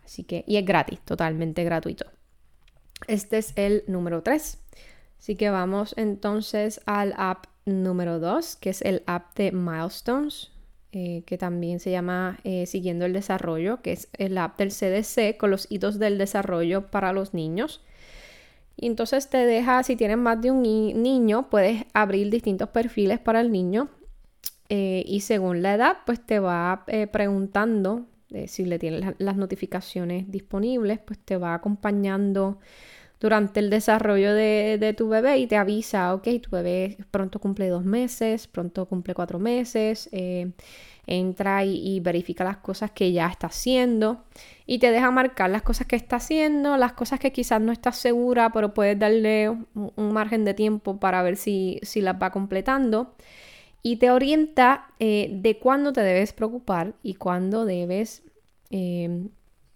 Así 0.08 0.24
que, 0.24 0.46
y 0.48 0.56
es 0.56 0.66
gratis, 0.66 1.02
totalmente 1.02 1.66
gratuito. 1.66 2.06
Este 3.08 3.40
es 3.40 3.52
el 3.58 3.84
número 3.88 4.24
3. 4.24 4.58
Así 5.20 5.36
que 5.36 5.50
vamos 5.50 5.94
entonces 5.98 6.80
al 6.86 7.14
app 7.18 7.46
número 7.66 8.18
2, 8.20 8.56
que 8.56 8.70
es 8.70 8.82
el 8.82 9.04
app 9.06 9.36
de 9.36 9.52
Milestones, 9.52 10.52
eh, 10.94 11.24
que 11.26 11.38
también 11.38 11.82
se 11.82 11.92
llama 11.92 12.40
eh, 12.46 12.66
Siguiendo 12.68 13.06
el 13.06 13.12
Desarrollo, 13.12 13.82
que 13.82 13.92
es 13.92 14.08
el 14.14 14.38
app 14.38 14.58
del 14.58 14.70
CDC 14.70 15.36
con 15.38 15.52
los 15.52 15.70
hitos 15.70 16.00
del 16.00 16.18
desarrollo 16.18 16.88
para 16.88 17.12
los 17.12 17.34
niños. 17.34 17.84
Y 18.78 18.88
entonces 18.88 19.30
te 19.30 19.40
deja, 19.40 19.84
si 19.84 19.98
tienes 19.98 20.18
más 20.18 20.42
de 20.42 20.52
un 20.52 20.62
niño, 20.62 21.50
puedes 21.50 21.84
abrir 21.94 22.30
distintos 22.30 22.70
perfiles 22.70 23.20
para 23.20 23.42
el 23.42 23.52
niño. 23.52 23.90
Eh, 24.70 25.04
y 25.06 25.20
según 25.20 25.62
la 25.62 25.74
edad, 25.74 25.98
pues 26.06 26.26
te 26.26 26.40
va 26.40 26.86
preguntando 27.12 28.06
eh, 28.32 28.48
si 28.48 28.66
le 28.66 28.80
tienes 28.80 29.16
las 29.18 29.38
notificaciones 29.38 30.30
disponibles, 30.32 31.00
pues 31.00 31.20
te 31.20 31.38
va 31.38 31.54
acompañando 31.54 32.60
durante 33.20 33.60
el 33.60 33.70
desarrollo 33.70 34.34
de, 34.34 34.94
tu 34.96 35.10
bebé 35.10 35.38
y 35.40 35.48
te 35.48 35.58
avisa, 35.58 36.14
ok, 36.14 36.28
tu 36.42 36.52
bebé 36.52 36.98
pronto 37.10 37.40
cumple 37.40 37.68
dos 37.68 37.84
meses, 37.84 38.48
pronto 38.48 38.86
cumple 38.86 39.16
cuatro 39.16 39.40
meses 39.40 40.10
entra 41.08 41.64
y, 41.64 42.00
verifica 42.02 42.44
las 42.44 42.58
cosas 42.58 42.92
que 42.92 43.14
ya 43.14 43.28
está 43.28 43.48
haciendo 43.48 44.26
y 44.66 44.80
te 44.80 44.92
deja 44.92 45.10
marcar 45.10 45.50
las 45.50 45.62
cosas 45.62 45.88
que 45.88 45.96
está 45.96 46.18
haciendo, 46.18 46.76
las 46.78 46.94
cosas 46.94 47.20
que 47.20 47.32
quizás 47.32 47.62
no 47.62 47.72
estás 47.72 47.96
segura, 47.98 48.52
pero 48.52 48.74
puedes 48.74 49.00
darle 49.00 49.50
un, 49.50 50.14
margen 50.14 50.44
de 50.44 50.54
tiempo 50.54 51.00
para 51.00 51.24
ver 51.24 51.38
si, 51.38 51.80
las 51.96 52.22
va 52.22 52.32
completando. 52.32 53.16
Y 53.84 53.98
te 53.98 54.12
orienta 54.12 54.88
eh, 55.00 55.30
de 55.32 55.60
cuándo 55.60 55.94
te 55.94 56.02
debes 56.02 56.34
preocupar 56.34 56.94
y 57.04 57.16
cuándo 57.16 57.66
debes 57.66 58.24
em, 58.70 59.30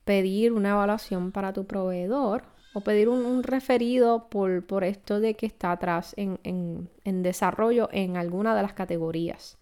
pedir 0.04 0.52
una 0.52 0.72
evaluación 0.72 1.32
para 1.32 1.54
tu 1.54 1.66
proveedor 1.66 2.44
o 2.74 2.82
pedir 2.82 3.10
un, 3.10 3.44
referido 3.44 4.30
por, 4.30 4.84
esto 4.84 5.20
de 5.20 5.36
que 5.36 5.46
está 5.46 5.72
atrás 5.72 6.14
en 6.18 6.90
desarrollo 7.04 7.90
en 7.92 8.18
alguna 8.18 8.56
de 8.56 8.62
las 8.62 8.74
categorías. 8.74 9.58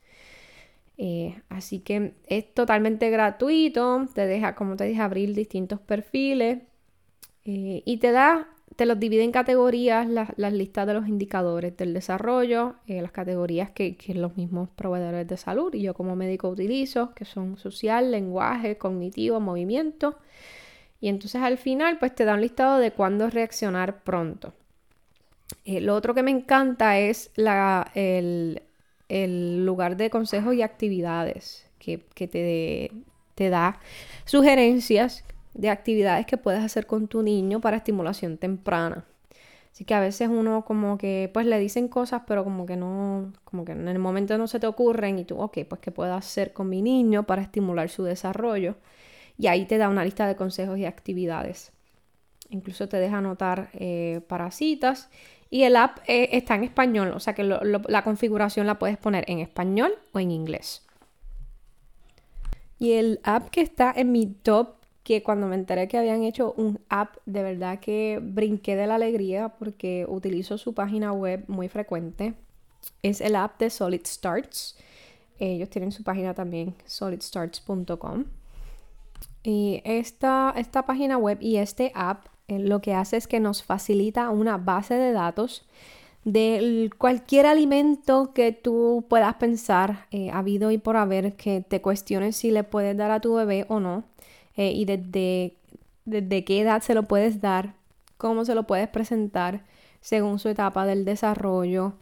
Eh, 1.01 1.41
así 1.47 1.79
que 1.79 2.13
es 2.27 2.53
totalmente 2.53 3.09
gratuito, 3.09 4.05
te 4.13 4.27
deja, 4.27 4.53
como 4.53 4.75
te 4.75 4.83
dije, 4.83 4.99
abrir 4.99 5.33
distintos 5.33 5.79
perfiles 5.79 6.59
eh, 7.45 7.83
y 7.85 7.97
te 7.99 8.11
da, 8.11 8.49
te 8.79 8.85
los 8.85 8.97
divide 8.97 9.25
en 9.25 9.33
categorías, 9.33 10.07
las 10.07 10.53
listas 10.53 10.87
de 10.87 10.93
los 10.93 11.05
indicadores 11.09 11.75
del 11.75 11.93
desarrollo, 11.93 12.75
eh, 12.87 13.01
las 13.01 13.11
categorías 13.11 13.71
que, 13.71 13.97
que, 13.97 14.13
los 14.13 14.37
mismos 14.37 14.69
proveedores 14.69 15.27
de 15.27 15.35
salud 15.35 15.73
y 15.73 15.81
yo 15.81 15.93
como 15.93 16.15
médico 16.15 16.47
utilizo, 16.47 17.13
que 17.13 17.25
son 17.25 17.57
social, 17.57 18.09
lenguaje, 18.09 18.77
cognitivo, 18.77 19.41
movimiento. 19.41 20.17
Y 21.01 21.09
entonces 21.09 21.41
al 21.41 21.57
final 21.57 21.99
pues 21.99 22.15
te 22.15 22.23
da 22.23 22.35
un 22.35 22.39
listado 22.39 22.79
de 22.79 22.91
cuándo 22.91 23.29
reaccionar 23.29 24.01
pronto. 24.01 24.53
lo 25.65 25.93
otro 25.93 26.13
que 26.13 26.23
me 26.23 26.31
encanta 26.31 26.99
es 26.99 27.31
la, 27.35 27.91
el, 27.95 28.61
el 29.09 29.65
lugar 29.65 29.97
de 29.97 30.09
consejos 30.09 30.55
y 30.55 30.61
actividades 30.61 31.67
que, 31.79 31.97
te, 32.15 32.93
te 33.35 33.49
da 33.49 33.81
sugerencias 34.23 35.25
de 35.59 35.69
actividades 35.69 36.25
que 36.25 36.37
puedes 36.37 36.63
hacer 36.63 36.87
con 36.87 37.07
tu 37.07 37.21
niño 37.21 37.59
para 37.59 37.77
estimulación 37.77 38.37
temprana. 38.37 39.05
Así 39.73 39.83
que 39.83 39.93
a 39.93 39.99
veces 39.99 40.29
uno 40.29 40.63
como 40.63 40.97
que 40.97 41.29
pues 41.33 41.45
le 41.45 41.59
dicen 41.59 41.89
cosas, 41.89 42.23
pero 42.25 42.43
como 42.45 42.65
que 42.65 42.77
no, 42.77 43.33
como 43.43 43.65
que 43.65 43.73
en 43.73 43.87
el 43.87 43.99
momento 43.99 44.37
no 44.37 44.47
se 44.47 44.59
te 44.59 44.67
ocurren 44.67 45.19
y 45.19 45.25
tú, 45.25 45.37
ok, 45.37 45.59
pues 45.67 45.81
qué 45.81 45.91
puedo 45.91 46.13
hacer 46.13 46.53
con 46.53 46.69
mi 46.69 46.81
niño 46.81 47.23
para 47.23 47.41
estimular 47.41 47.89
su 47.89 48.03
desarrollo. 48.03 48.77
Y 49.37 49.47
ahí 49.47 49.65
te 49.65 49.77
da 49.77 49.89
una 49.89 50.05
lista 50.05 50.27
de 50.27 50.35
consejos 50.35 50.77
y 50.79 50.85
actividades. 50.85 51.71
Incluso 52.49 52.87
te 52.87 52.97
deja 52.97 53.17
anotar 53.17 53.69
eh, 53.73 54.21
para 54.27 54.51
citas 54.51 55.09
y 55.49 55.63
el 55.63 55.75
app 55.75 55.99
eh, 56.07 56.29
está 56.31 56.55
en 56.55 56.63
español, 56.63 57.11
o 57.13 57.19
sea 57.19 57.33
que 57.33 57.43
la 57.43 58.03
configuración 58.03 58.65
la 58.65 58.79
puedes 58.79 58.97
poner 58.97 59.25
en 59.27 59.39
español 59.39 59.93
o 60.13 60.19
en 60.19 60.31
inglés. 60.31 60.85
Y 62.79 62.93
el 62.93 63.19
app 63.23 63.49
que 63.49 63.61
está 63.61 63.93
en 63.95 64.11
mi 64.13 64.25
top, 64.25 64.78
que 65.09 65.23
cuando 65.23 65.47
me 65.47 65.55
enteré 65.55 65.87
que 65.87 65.97
habían 65.97 66.21
hecho 66.21 66.53
un 66.55 66.79
app, 66.87 67.15
de 67.25 67.41
verdad 67.41 67.79
que 67.79 68.19
brinqué 68.21 68.75
de 68.75 68.85
la 68.85 68.93
alegría 68.93 69.49
porque 69.49 70.05
utilizo 70.07 70.59
su 70.59 70.75
página 70.75 71.13
web 71.13 71.45
muy 71.47 71.67
frecuente, 71.67 72.35
es 73.01 73.19
el 73.19 73.35
app 73.35 73.59
de 73.59 73.71
Solid 73.71 74.05
Starts. 74.05 74.77
Ellos 75.39 75.67
tienen 75.71 75.91
su 75.91 76.03
página 76.03 76.35
también, 76.35 76.75
solidstarts.com. 76.85 78.25
Y 79.41 79.81
esta, 79.83 80.53
esta 80.55 80.85
página 80.85 81.17
web 81.17 81.39
y 81.41 81.57
este 81.57 81.91
app 81.95 82.27
eh, 82.47 82.59
lo 82.59 82.79
que 82.79 82.93
hace 82.93 83.17
es 83.17 83.25
que 83.25 83.39
nos 83.39 83.63
facilita 83.63 84.29
una 84.29 84.57
base 84.57 84.93
de 84.93 85.11
datos 85.11 85.65
de 86.23 86.91
cualquier 86.99 87.47
alimento 87.47 88.31
que 88.35 88.51
tú 88.51 89.05
puedas 89.09 89.33
pensar, 89.37 90.05
eh, 90.11 90.29
habido 90.29 90.69
y 90.69 90.77
por 90.77 90.97
haber, 90.97 91.33
que 91.33 91.61
te 91.67 91.81
cuestiones 91.81 92.35
si 92.35 92.51
le 92.51 92.63
puedes 92.63 92.95
dar 92.95 93.09
a 93.09 93.21
tu 93.21 93.33
bebé 93.33 93.65
o 93.69 93.79
no, 93.79 94.03
eh, 94.55 94.71
y 94.71 94.85
desde, 94.85 95.57
desde 96.05 96.43
qué 96.43 96.61
edad 96.61 96.81
se 96.81 96.95
lo 96.95 97.03
puedes 97.03 97.41
dar, 97.41 97.75
cómo 98.17 98.45
se 98.45 98.55
lo 98.55 98.63
puedes 98.63 98.87
presentar 98.87 99.63
según 100.01 100.39
su 100.39 100.49
etapa 100.49 100.85
del 100.85 101.05
desarrollo, 101.05 101.93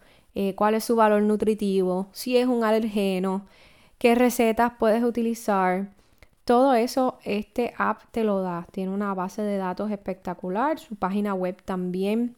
cuál 0.55 0.75
es 0.75 0.83
su 0.83 0.95
valor 0.95 1.23
nutritivo, 1.23 2.09
si 2.11 2.37
es 2.37 2.45
un 2.45 2.63
alergeno, 2.63 3.47
qué 3.97 4.13
recetas 4.13 4.73
puedes 4.77 5.03
utilizar, 5.03 5.89
todo 6.47 6.75
eso 6.75 7.19
este 7.25 7.73
app 7.77 8.03
te 8.11 8.23
lo 8.23 8.41
da. 8.41 8.67
Tiene 8.71 8.93
una 8.93 9.13
base 9.13 9.41
de 9.41 9.57
datos 9.57 9.91
espectacular, 9.91 10.79
su 10.79 10.95
página 10.95 11.33
web 11.33 11.61
también 11.61 12.37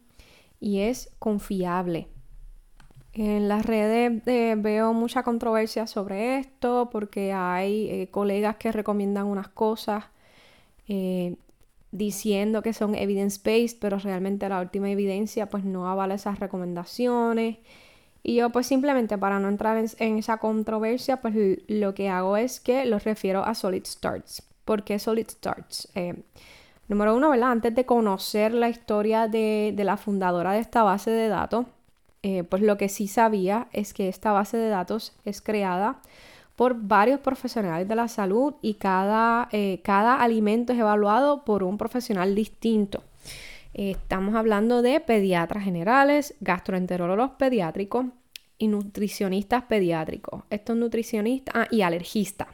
y 0.58 0.80
es 0.80 1.12
confiable. 1.20 2.08
En 3.12 3.48
las 3.48 3.66
redes 3.66 4.22
eh, 4.26 4.54
veo 4.56 4.92
mucha 4.92 5.22
controversia 5.22 5.86
sobre 5.86 6.38
esto 6.38 6.90
porque 6.92 7.32
hay 7.32 7.90
eh, 7.90 8.08
colegas 8.10 8.56
que 8.56 8.70
recomiendan 8.70 9.26
unas 9.26 9.48
cosas 9.48 10.04
eh, 10.86 11.36
diciendo 11.90 12.62
que 12.62 12.72
son 12.72 12.94
evidence-based, 12.94 13.78
pero 13.80 13.98
realmente 13.98 14.48
la 14.48 14.60
última 14.60 14.90
evidencia 14.90 15.48
pues 15.48 15.64
no 15.64 15.88
avala 15.88 16.14
esas 16.14 16.38
recomendaciones. 16.38 17.58
Y 18.22 18.36
yo 18.36 18.50
pues 18.50 18.66
simplemente 18.66 19.18
para 19.18 19.40
no 19.40 19.48
entrar 19.48 19.84
en, 19.98 20.18
esa 20.18 20.36
controversia, 20.38 21.20
pues 21.20 21.34
lo 21.68 21.94
que 21.94 22.08
hago 22.08 22.36
es 22.36 22.60
que 22.60 22.84
los 22.84 23.04
refiero 23.04 23.44
a 23.44 23.54
Solid 23.54 23.86
Starts. 23.86 24.42
¿Por 24.64 24.84
qué 24.84 24.98
Solid 24.98 25.26
Starts? 25.28 25.88
Número 26.90 27.14
uno, 27.14 27.30
¿verdad? 27.30 27.52
Antes 27.52 27.72
de 27.76 27.86
conocer 27.86 28.52
la 28.52 28.68
historia 28.68 29.28
de, 29.28 29.72
la 29.78 29.96
fundadora 29.96 30.52
de 30.52 30.58
esta 30.58 30.82
base 30.82 31.12
de 31.12 31.28
datos, 31.28 31.66
eh, 32.22 32.44
pues 32.44 32.62
lo 32.62 32.76
que 32.76 32.88
sí 32.88 33.08
sabía 33.08 33.68
es 33.72 33.94
que 33.94 34.08
esta 34.08 34.32
base 34.32 34.56
de 34.56 34.68
datos 34.68 35.14
es 35.24 35.40
creada 35.40 36.00
por 36.54 36.74
varios 36.74 37.20
profesionales 37.20 37.88
de 37.88 37.96
la 37.96 38.08
salud 38.08 38.54
y 38.60 38.74
cada, 38.74 39.48
eh, 39.52 39.80
cada 39.82 40.16
alimento 40.16 40.74
es 40.74 40.78
evaluado 40.78 41.44
por 41.44 41.62
un 41.62 41.78
profesional 41.78 42.34
distinto. 42.34 43.02
Estamos 43.72 44.34
hablando 44.34 44.82
de 44.82 45.00
pediatras 45.00 45.64
generales, 45.64 46.34
gastroenterólogos 46.40 47.30
pediátricos 47.38 48.06
y 48.58 48.68
nutricionistas 48.68 49.62
pediátricos. 49.62 50.42
Estos 50.50 50.76
nutricionistas 50.76 51.54
ah, 51.56 51.68
y 51.70 51.80
alergistas. 51.80 52.48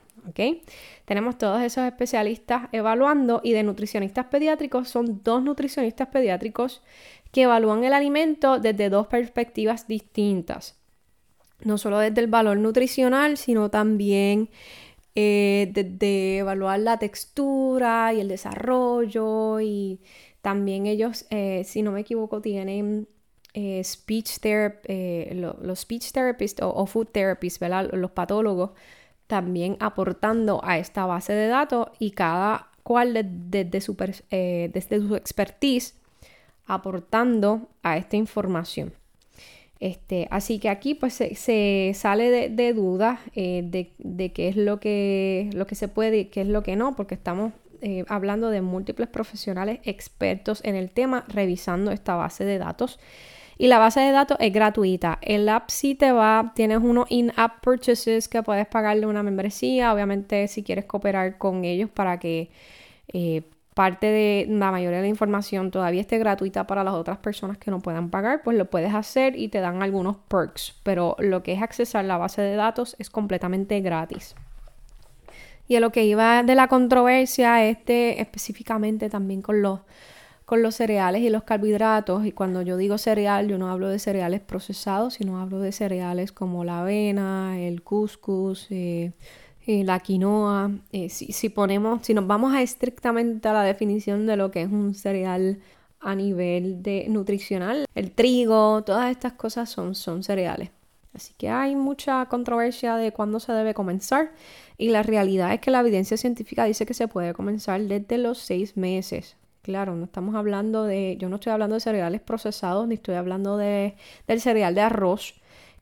Tenemos 1.05 1.39
todos 1.39 1.63
esos 1.63 1.85
especialistas 1.85 2.69
evaluando 2.73 3.41
y 3.45 3.53
de 3.53 3.63
nutricionistas 3.63 4.27
pediátricos 4.27 4.89
son 4.89 5.23
dos 5.23 5.43
nutricionistas 5.43 6.09
pediátricos 6.09 6.83
que 7.37 7.43
evalúan 7.43 7.85
el 7.85 7.93
alimento 7.93 8.59
desde 8.59 8.89
dos 8.89 9.09
perspectivas 9.09 9.87
distintas. 9.87 10.75
No 11.63 11.77
solo 11.77 11.99
desde 11.99 12.23
el 12.23 12.29
valor 12.29 12.57
nutricional, 12.57 13.37
sino 13.37 13.69
también 13.69 14.49
eh, 15.15 15.71
desde 15.71 16.39
evaluar 16.39 16.81
la 16.81 16.99
textura 16.99 18.15
y 18.15 18.21
el 18.21 18.29
desarrollo 18.29 19.61
y 19.61 20.01
también 20.41 20.87
ellos, 20.87 21.27
eh, 21.29 21.65
si 21.67 21.83
no 21.83 21.93
me 21.93 22.01
equivoco, 22.01 22.41
tienen 22.41 23.07
eh, 23.53 23.85
speech 23.85 24.39
therapy, 24.41 24.87
eh, 24.89 25.55
los 25.61 25.81
speech 25.81 26.13
therapists 26.13 26.63
o, 26.63 26.87
food 26.87 27.09
therapists, 27.09 27.61
¿verdad? 27.61 27.91
Los 27.93 28.13
patólogos 28.13 28.71
también 29.27 29.77
aportando 29.81 30.63
a 30.65 30.79
esta 30.79 31.05
base 31.05 31.35
de 31.35 31.49
datos 31.49 31.89
y 31.99 32.13
cada 32.13 32.71
cual 32.83 33.13
desde, 33.51 33.83
su, 33.83 33.95
desde 33.95 35.01
su 35.01 35.17
expertise 35.17 35.97
aportando 36.67 37.69
a 37.83 37.97
esta 37.97 38.17
información. 38.17 38.93
Este, 39.79 40.27
así 40.31 40.59
que 40.59 40.71
aquí 40.71 40.95
pues 40.95 41.15
se, 41.15 41.93
sale 41.95 42.31
de, 42.31 42.49
de 42.49 42.73
dudas 42.73 43.21
de, 43.35 43.93
de, 43.99 44.33
qué 44.33 44.49
es 44.49 44.57
lo 44.57 44.81
que, 44.81 45.51
lo 45.53 45.67
que 45.67 45.75
se 45.75 45.89
puede 45.89 46.19
y 46.19 46.25
qué 46.27 46.41
es 46.41 46.49
lo 46.49 46.63
que 46.63 46.77
no, 46.77 46.97
porque 46.97 47.15
estamos 47.15 47.53
eh, 47.83 48.05
hablando 48.09 48.51
de 48.51 48.63
múltiples 48.63 49.09
profesionales 49.09 49.81
expertos 49.85 50.61
en 50.65 50.77
el 50.77 50.91
tema 50.91 51.25
revisando 51.29 51.91
esta 51.91 52.15
base 52.15 52.45
de 52.45 52.59
datos. 52.59 52.99
Y 53.59 53.69
la 53.69 53.79
base 53.79 54.01
de 54.01 54.13
datos 54.13 54.37
es 54.41 54.53
gratuita. 54.53 55.19
El 55.23 55.49
app 55.49 55.71
sí 55.71 55.95
te 55.95 56.13
va, 56.13 56.53
tienes 56.55 56.79
unos 56.79 57.07
in-app 57.11 57.63
purchases 57.63 58.29
que 58.29 58.43
puedes 58.43 58.67
pagarle 58.67 59.07
una 59.07 59.23
membresía. 59.23 59.93
Obviamente, 59.93 60.47
si 60.49 60.63
quieres 60.63 60.85
cooperar 60.85 61.39
con 61.39 61.65
ellos 61.65 61.89
para 61.91 62.19
que 62.19 62.51
eh, 63.13 63.43
parte 63.77 64.07
de 64.07 64.47
la 64.49 64.71
mayoría 64.71 64.97
de 64.97 65.03
la 65.03 65.09
información 65.09 65.71
todavía 65.71 66.01
esté 66.01 66.17
gratuita 66.17 66.67
para 66.67 66.83
las 66.83 66.95
otras 66.95 67.19
personas 67.19 67.59
que 67.59 67.71
no 67.71 67.81
puedan 67.81 68.09
pagar, 68.09 68.41
pues 68.43 68.57
lo 68.57 68.71
puedes 68.71 68.95
hacer 68.95 69.37
y 69.37 69.49
te 69.49 69.61
dan 69.61 69.83
algunos 69.83 70.17
perks. 70.29 70.75
Pero 70.83 71.15
lo 71.19 71.43
que 71.43 71.53
es 71.53 71.61
accesar 71.61 72.07
la 72.07 72.17
base 72.17 72.41
de 72.41 72.57
datos 72.57 72.97
es 72.99 73.11
completamente 73.11 73.79
gratis. 73.83 74.35
Y 75.69 75.77
a 75.77 75.81
lo 75.81 75.93
que 75.93 76.07
iba 76.07 76.43
de 76.43 76.55
la 76.55 76.69
controversia, 76.69 77.67
este 77.67 78.23
específicamente 78.23 79.11
también 79.11 79.43
con 79.43 79.61
los, 79.61 79.81
con 80.47 80.63
los 80.63 80.75
cereales 80.75 81.21
y 81.21 81.29
los 81.29 81.43
carbohidratos. 81.43 82.25
Y 82.25 82.33
cuando 82.33 82.63
yo 82.63 82.79
digo 82.79 82.97
cereal, 82.97 83.47
yo 83.47 83.59
no 83.59 83.71
hablo 83.71 83.89
de 83.89 83.99
cereales 83.99 84.41
procesados, 84.41 85.15
sino 85.15 85.39
hablo 85.39 85.61
de 85.61 85.73
cereales 85.73 86.33
como 86.33 86.65
la 86.65 86.81
avena, 86.81 87.61
el 87.61 87.83
couscous, 87.83 88.69
eh, 88.71 89.13
eh, 89.67 89.85
la 89.85 90.01
quinoa. 90.01 90.71
Eh, 90.93 91.09
si, 91.09 91.33
si, 91.33 91.49
ponemos, 91.49 92.07
si 92.07 92.15
nos 92.15 92.27
vamos 92.27 92.55
a 92.55 92.63
estrictamente 92.63 93.49
a 93.49 93.53
la 93.53 93.63
definición 93.63 94.27
de 94.27 94.37
lo 94.37 94.51
que 94.51 94.63
es 94.63 94.71
un 94.71 94.95
cereal 94.95 95.59
a 96.01 96.15
nivel 96.15 96.83
de 96.83 97.07
nutricional, 97.09 97.87
el 97.95 98.13
trigo, 98.13 98.85
todas 98.85 99.11
estas 99.11 99.33
cosas 99.33 99.69
son, 99.69 99.95
son 99.95 100.23
cereales. 100.23 100.71
Así 101.15 101.33
que 101.39 101.49
hay 101.49 101.75
mucha 101.75 102.27
controversia 102.27 102.97
de 102.97 103.11
cuándo 103.13 103.41
se 103.41 103.53
debe 103.53 103.73
comenzar 103.75 104.33
y 104.77 104.91
la 104.91 105.03
realidad 105.03 105.53
es 105.55 105.61
que 105.61 105.71
la 105.71 105.81
evidencia 105.81 106.17
científica 106.17 106.65
dice 106.65 106.85
que 106.85 106.95
se 106.95 107.09
puede 107.09 107.33
comenzar 107.33 107.81
desde 107.81 108.19
los 108.19 108.39
seis 108.39 108.77
meses. 108.77 109.37
Claro, 109.63 109.97
no 109.97 110.05
estamos 110.05 110.35
hablando 110.37 110.85
de, 110.85 111.17
yo 111.19 111.29
no 111.29 111.37
estoy 111.37 111.53
hablando 111.53 111.75
de 111.75 111.81
cereales 111.81 112.21
procesados, 112.21 112.87
ni 112.87 112.95
estoy 112.95 113.17
hablando 113.17 113.57
de, 113.57 113.97
del 114.29 114.41
cereal 114.41 114.75
de 114.75 114.83
arroz 114.83 115.35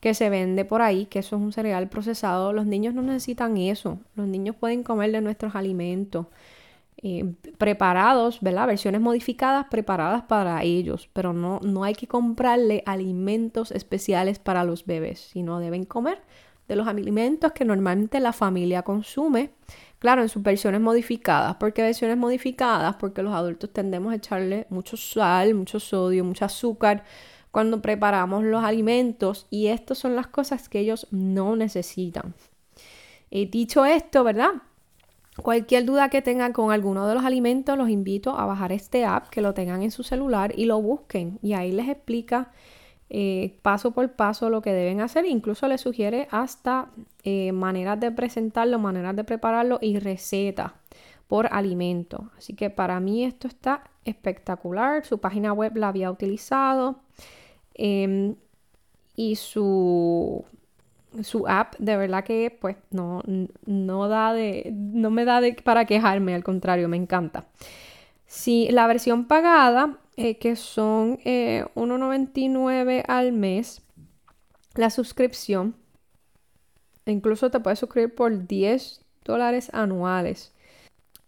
que 0.05 0.13
se 0.13 0.29
vende 0.29 0.67
por 0.67 0.83
ahí, 0.83 1.07
que 1.07 1.21
eso 1.21 1.37
es 1.37 1.41
un 1.41 1.51
cereal 1.51 1.89
procesado. 1.89 2.53
Los 2.53 2.67
niños 2.67 2.93
no 2.93 3.01
necesitan 3.01 3.57
eso. 3.57 4.01
Los 4.17 4.27
niños 4.27 4.55
pueden 4.55 4.83
comer 4.83 5.11
de 5.13 5.23
nuestros 5.23 5.55
alimentos. 5.55 6.27
Eh, 6.99 7.33
preparados, 7.57 8.39
¿verdad? 8.43 8.67
Versiones 8.67 9.01
modificadas 9.01 9.65
preparadas 9.71 10.25
para 10.25 10.63
ellos, 10.63 11.09
pero 11.15 11.33
no, 11.33 11.59
no 11.63 11.85
hay 11.85 11.95
que 11.95 12.07
comprarle 12.07 12.83
alimentos 12.85 13.71
especiales 13.71 14.39
para 14.39 14.63
los 14.65 14.85
bebés, 14.85 15.21
sino 15.21 15.59
deben 15.59 15.85
comer 15.87 16.21
de 16.69 16.77
los 16.77 16.87
alimentos 16.87 17.53
que 17.53 17.65
normalmente 17.65 18.21
la 18.21 18.35
familia 18.35 18.83
consume. 18.83 19.53
Claro, 20.01 20.21
en 20.21 20.29
sus 20.29 20.43
versiones 20.43 20.83
modificadas. 20.83 21.57
¿Por 21.57 21.73
qué 21.73 21.81
versiones 21.81 22.19
modificadas? 22.19 22.97
Porque 22.97 23.23
los 23.23 23.33
adultos 23.33 23.71
tendemos 23.73 24.13
a 24.13 24.17
echarle 24.17 24.67
mucho 24.69 24.99
sal, 24.99 25.55
mucho 25.55 25.81
sodio, 25.81 26.27
mucho 26.27 26.45
azúcar 26.45 27.05
cuando 27.55 27.81
preparamos 27.81 28.43
los 28.43 28.65
alimentos 28.65 29.47
y 29.49 29.69
estas 29.69 29.99
son 29.99 30.17
las 30.17 30.27
cosas 30.27 30.69
que 30.69 30.81
ellos 30.81 31.07
no 31.13 31.55
necesitan. 31.55 32.35
Y 33.31 33.47
dicho 33.47 33.85
esto, 33.85 34.25
¿verdad? 34.25 34.55
Cualquier 35.41 35.85
duda 35.85 36.09
que 36.09 36.21
tengan 36.21 36.53
con 36.53 36.73
alguno 36.73 37.07
de 37.07 37.15
los 37.15 37.25
alimentos, 37.25 37.79
los 37.79 37.91
invito 37.91 38.37
a 38.37 38.45
bajar 38.45 38.73
este 38.73 39.05
app, 39.05 39.29
que 39.29 39.41
lo 39.41 39.55
tengan 39.55 39.85
en 39.85 39.93
su 39.93 40.03
celular 40.03 40.53
y 40.57 40.65
lo 40.65 40.83
busquen. 40.83 41.39
Y 41.43 41.53
ahí 41.53 41.71
les 41.71 41.89
explica 41.89 42.51
eh, 43.09 43.57
paso 43.63 43.93
por 43.93 44.11
paso 44.15 44.51
lo 44.51 44.61
que 44.61 44.73
deben 44.73 45.01
hacer. 45.01 45.25
Incluso 45.25 45.69
les 45.69 45.81
sugiere 45.81 46.27
hasta 46.33 46.89
eh, 47.23 47.53
maneras 47.53 48.01
de 48.01 48.11
presentarlo, 48.11 48.81
maneras 48.81 49.15
de 49.15 49.23
prepararlo 49.23 49.79
y 49.81 50.01
recetas 50.01 50.73
por 51.29 51.47
alimento. 51.53 52.33
Así 52.37 52.55
que 52.55 52.69
para 52.69 52.99
mí 52.99 53.23
esto 53.23 53.47
está 53.47 53.85
espectacular. 54.05 55.07
Su 55.07 55.19
página 55.19 55.53
web 55.53 55.77
la 55.77 55.87
había 55.87 56.11
utilizado. 56.11 56.99
Em, 57.75 58.37
y 59.17 59.37
su, 59.37 60.45
su 61.23 61.47
app, 61.47 61.75
de 61.79 61.97
verdad 61.97 62.25
que 62.25 62.57
pues 62.61 62.77
no, 62.91 63.23
no 63.67 64.09
da 64.09 64.33
de, 64.33 64.73
no 64.75 65.11
me 65.11 65.25
da 65.25 65.41
de, 65.41 65.55
para 65.55 65.85
quejarme, 65.85 66.35
al 66.35 66.45
contrario, 66.45 66.89
me 66.89 66.97
encanta. 66.97 67.47
Si 68.27 68.69
la 68.71 68.87
versión 68.87 69.27
pagada, 69.27 69.99
eh, 70.17 70.39
que 70.39 70.57
son 70.57 71.19
1.99 71.19 72.91
eh, 72.91 73.05
al 73.07 73.33
mes, 73.33 73.83
la 74.75 74.91
suscripción, 74.91 75.77
incluso 77.07 77.51
te 77.51 77.61
puedes 77.61 77.79
suscribir 77.79 78.15
por 78.15 78.47
10 78.47 79.05
dólares 79.25 79.71
anuales 79.73 80.54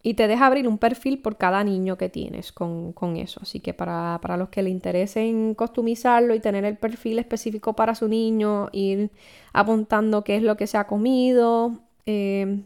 y 0.07 0.14
te 0.14 0.29
deja 0.29 0.47
abrir 0.47 0.69
un 0.69 0.79
perfil 0.79 1.19
por 1.19 1.37
cada 1.37 1.64
niño 1.64 1.99
que 1.99 2.09
tienes 2.09 2.53
con, 2.53 2.95
eso. 3.16 3.40
Así 3.42 3.59
que 3.59 3.75
para, 3.75 4.21
los 4.37 4.51
que 4.51 4.62
le 4.62 4.71
interesen 4.71 5.57
customizarlo 5.57 6.33
y 6.33 6.38
tener 6.38 6.64
el 6.64 6.77
perfil 6.77 7.19
específico 7.19 7.73
para 7.75 7.97
su 7.97 8.07
niño, 8.07 8.69
ir 8.71 9.11
apuntando 9.53 10.23
qué 10.23 10.37
es 10.37 10.45
lo 10.45 10.57
que 10.57 10.69
se 10.69 10.79
ha 10.79 10.87
comido, 10.87 11.81
eh, 12.07 12.62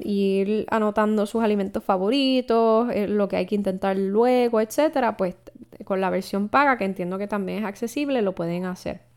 ir 0.00 0.64
anotando 0.70 1.26
sus 1.26 1.42
alimentos 1.42 1.84
favoritos, 1.84 2.88
eh, 2.94 3.08
lo 3.08 3.28
que 3.28 3.36
hay 3.36 3.44
que 3.44 3.54
intentar 3.54 3.98
luego, 3.98 4.62
etcétera, 4.62 5.18
pues 5.18 5.36
con 5.84 6.00
la 6.00 6.08
versión 6.08 6.48
paga, 6.48 6.78
que 6.78 6.86
entiendo 6.86 7.18
que 7.18 7.26
también 7.26 7.58
es 7.58 7.64
accesible, 7.66 8.22
lo 8.22 8.34
pueden 8.34 8.64
hacer. 8.64 9.11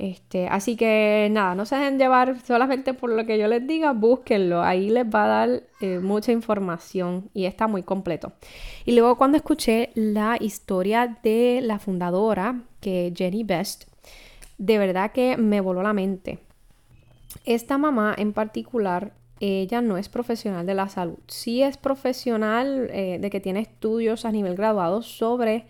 Este, 0.00 0.48
así 0.48 0.76
que 0.76 1.28
nada, 1.30 1.54
no 1.54 1.66
se 1.66 1.76
dejen 1.76 1.98
llevar 1.98 2.40
solamente 2.40 2.94
por 2.94 3.10
lo 3.10 3.26
que 3.26 3.36
yo 3.36 3.48
les 3.48 3.66
diga, 3.66 3.92
búsquenlo, 3.92 4.62
ahí 4.62 4.88
les 4.88 5.04
va 5.04 5.24
a 5.24 5.28
dar 5.28 5.62
eh, 5.82 5.98
mucha 5.98 6.32
información 6.32 7.28
y 7.34 7.44
está 7.44 7.66
muy 7.66 7.82
completo. 7.82 8.32
Y 8.86 8.92
luego 8.92 9.18
cuando 9.18 9.36
escuché 9.36 9.90
la 9.94 10.38
historia 10.40 11.18
de 11.22 11.60
la 11.62 11.78
fundadora, 11.78 12.62
que 12.80 13.12
Jenny 13.14 13.44
Best, 13.44 13.90
de 14.56 14.78
verdad 14.78 15.12
que 15.12 15.36
me 15.36 15.60
voló 15.60 15.82
la 15.82 15.92
mente. 15.92 16.38
Esta 17.44 17.76
mamá 17.76 18.14
en 18.16 18.32
particular, 18.32 19.12
ella 19.38 19.82
no 19.82 19.98
es 19.98 20.08
profesional 20.08 20.64
de 20.64 20.72
la 20.72 20.88
salud, 20.88 21.18
sí 21.26 21.62
es 21.62 21.76
profesional 21.76 22.88
eh, 22.90 23.18
de 23.20 23.28
que 23.28 23.40
tiene 23.40 23.60
estudios 23.60 24.24
a 24.24 24.32
nivel 24.32 24.54
graduado 24.54 25.02
sobre 25.02 25.66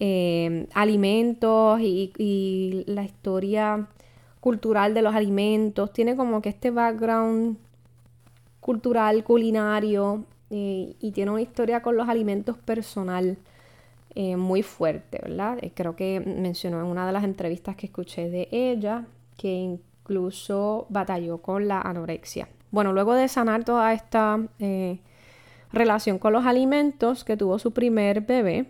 eh, 0.00 0.66
alimentos 0.74 1.80
y, 1.80 2.84
la 2.86 3.04
historia 3.04 3.86
cultural 4.40 4.92
de 4.94 5.02
los 5.02 5.14
alimentos. 5.14 5.92
Tiene 5.92 6.16
como 6.16 6.42
que 6.42 6.48
este 6.48 6.70
background 6.70 7.56
cultural, 8.60 9.24
culinario 9.24 10.24
eh, 10.50 10.96
y 11.00 11.12
tiene 11.12 11.30
una 11.30 11.42
historia 11.42 11.82
con 11.82 11.96
los 11.96 12.08
alimentos 12.08 12.58
personal 12.58 13.38
eh, 14.14 14.36
muy 14.36 14.62
fuerte, 14.62 15.20
¿verdad? 15.22 15.58
creo 15.74 15.96
que 15.96 16.20
mencionó 16.20 16.80
en 16.80 16.86
una 16.86 17.06
de 17.06 17.12
las 17.12 17.24
entrevistas 17.24 17.76
que 17.76 17.86
escuché 17.86 18.30
de 18.30 18.48
ella 18.52 19.06
que 19.36 19.52
incluso 19.52 20.86
batalló 20.88 21.38
con 21.38 21.66
la 21.66 21.80
anorexia. 21.80 22.48
Bueno, 22.70 22.92
luego 22.92 23.14
de 23.14 23.28
sanar 23.28 23.64
toda 23.64 23.92
esta 23.92 24.40
relación 25.72 26.18
con 26.18 26.32
los 26.32 26.46
alimentos 26.46 27.24
que 27.24 27.36
tuvo 27.36 27.58
su 27.58 27.72
primer 27.72 28.20
bebé, 28.20 28.66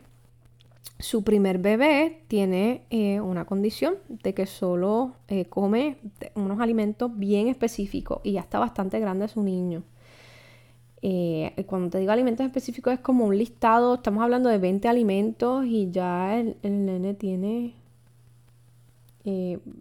su 0.99 1.25
primer 1.25 1.59
bebé 1.59 2.23
tiene 2.29 2.87
eh, 2.91 3.21
una 3.21 3.45
condición 3.45 3.97
de 4.09 4.33
que 4.33 4.47
solo 4.47 5.17
eh, 5.29 5.47
come 5.47 5.99
unos 6.35 6.61
alimentos 6.61 7.11
bien 7.17 7.49
específicos 7.49 8.21
y 8.23 8.33
ya 8.33 8.41
está 8.41 8.59
bastante 8.59 9.01
grande 9.01 9.29
su 9.29 9.43
niño. 9.43 9.83
Eh, 11.03 11.53
cuando 11.67 11.91
te 11.91 11.99
digo 11.99 12.13
alimentos 12.13 12.47
específicos 12.47 12.95
es 12.95 13.01
como 13.01 13.27
un 13.27 13.37
listado, 13.37 13.97
estamos 13.97 14.23
hablando 14.23 14.49
de 14.49 14.59
20 14.59 14.89
alimentos 14.89 15.67
y 15.67 15.91
ya 15.91 16.39
el, 16.39 16.57
nene 16.63 17.15
tiene 17.15 17.75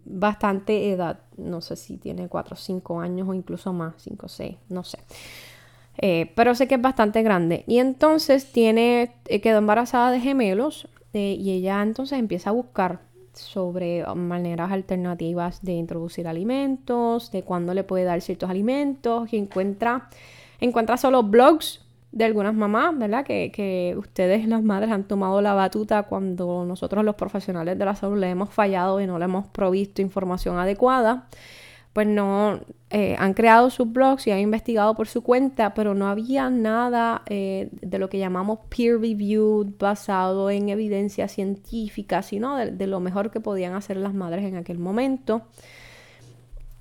bastante 0.04 0.90
edad, 0.90 1.20
no 1.36 1.60
sé 1.60 1.76
si 1.76 1.98
tiene 1.98 2.28
4 2.28 2.54
o 2.54 2.56
5 2.56 3.00
años 3.00 3.28
o 3.28 3.34
incluso 3.34 3.72
más, 3.72 3.94
5 3.98 4.26
o 4.26 4.28
6, 4.28 4.56
no 4.68 4.84
sé. 4.84 4.98
Pero 5.98 6.54
sé 6.54 6.68
que 6.68 6.74
es 6.74 6.82
bastante 6.82 7.22
grande. 7.22 7.64
Y 7.66 7.78
entonces 7.78 8.52
tiene, 8.52 9.12
quedó 9.42 9.58
embarazada 9.58 10.10
de 10.10 10.20
gemelos 10.20 10.88
este, 11.14 11.40
y 11.40 11.52
ella 11.52 11.80
entonces 11.80 12.18
empieza 12.18 12.50
a 12.50 12.52
buscar 12.52 12.98
sobre 13.34 14.04
maneras 14.16 14.72
alternativas 14.72 15.62
de 15.62 15.72
introducir 15.72 16.26
alimentos, 16.26 17.30
de 17.30 17.44
cuándo 17.44 17.72
le 17.72 17.84
puede 17.84 18.02
dar 18.02 18.20
ciertos 18.20 18.50
alimentos 18.50 19.32
y 19.32 19.36
encuentra, 19.36 20.08
encuentra 20.60 20.96
solo 20.96 21.22
blogs 21.22 21.84
de 22.10 22.24
algunas 22.24 22.52
mamás, 22.52 22.98
¿verdad? 22.98 23.24
Que, 23.24 23.52
que 23.52 23.94
ustedes 23.96 24.48
las 24.48 24.64
madres 24.64 24.90
han 24.90 25.04
tomado 25.04 25.40
la 25.40 25.54
batuta 25.54 26.02
cuando 26.02 26.64
nosotros 26.64 27.04
los 27.04 27.14
profesionales 27.14 27.78
de 27.78 27.84
la 27.84 27.94
salud 27.94 28.18
le 28.18 28.30
hemos 28.30 28.50
fallado 28.50 29.00
y 29.00 29.06
no 29.06 29.16
le 29.16 29.26
hemos 29.26 29.46
provisto 29.46 30.02
información 30.02 30.58
adecuada 30.58 31.28
pues 31.94 32.08
no 32.08 32.58
eh, 32.90 33.14
han 33.20 33.34
creado 33.34 33.70
sus 33.70 33.90
blogs 33.90 34.26
y 34.26 34.32
han 34.32 34.40
investigado 34.40 34.96
por 34.96 35.06
su 35.06 35.22
cuenta, 35.22 35.74
pero 35.74 35.94
no 35.94 36.08
había 36.08 36.50
nada 36.50 37.22
eh, 37.26 37.68
de 37.70 37.98
lo 38.00 38.10
que 38.10 38.18
llamamos 38.18 38.58
peer 38.68 39.00
reviewed 39.00 39.68
basado 39.78 40.50
en 40.50 40.68
evidencia 40.70 41.28
científica, 41.28 42.22
sino 42.22 42.56
de, 42.56 42.86
lo 42.88 42.98
mejor 42.98 43.30
que 43.30 43.38
podían 43.38 43.74
hacer 43.74 43.96
las 43.96 44.12
madres 44.12 44.44
en 44.44 44.56
aquel 44.56 44.80
momento. 44.80 45.42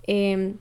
Em, 0.07 0.55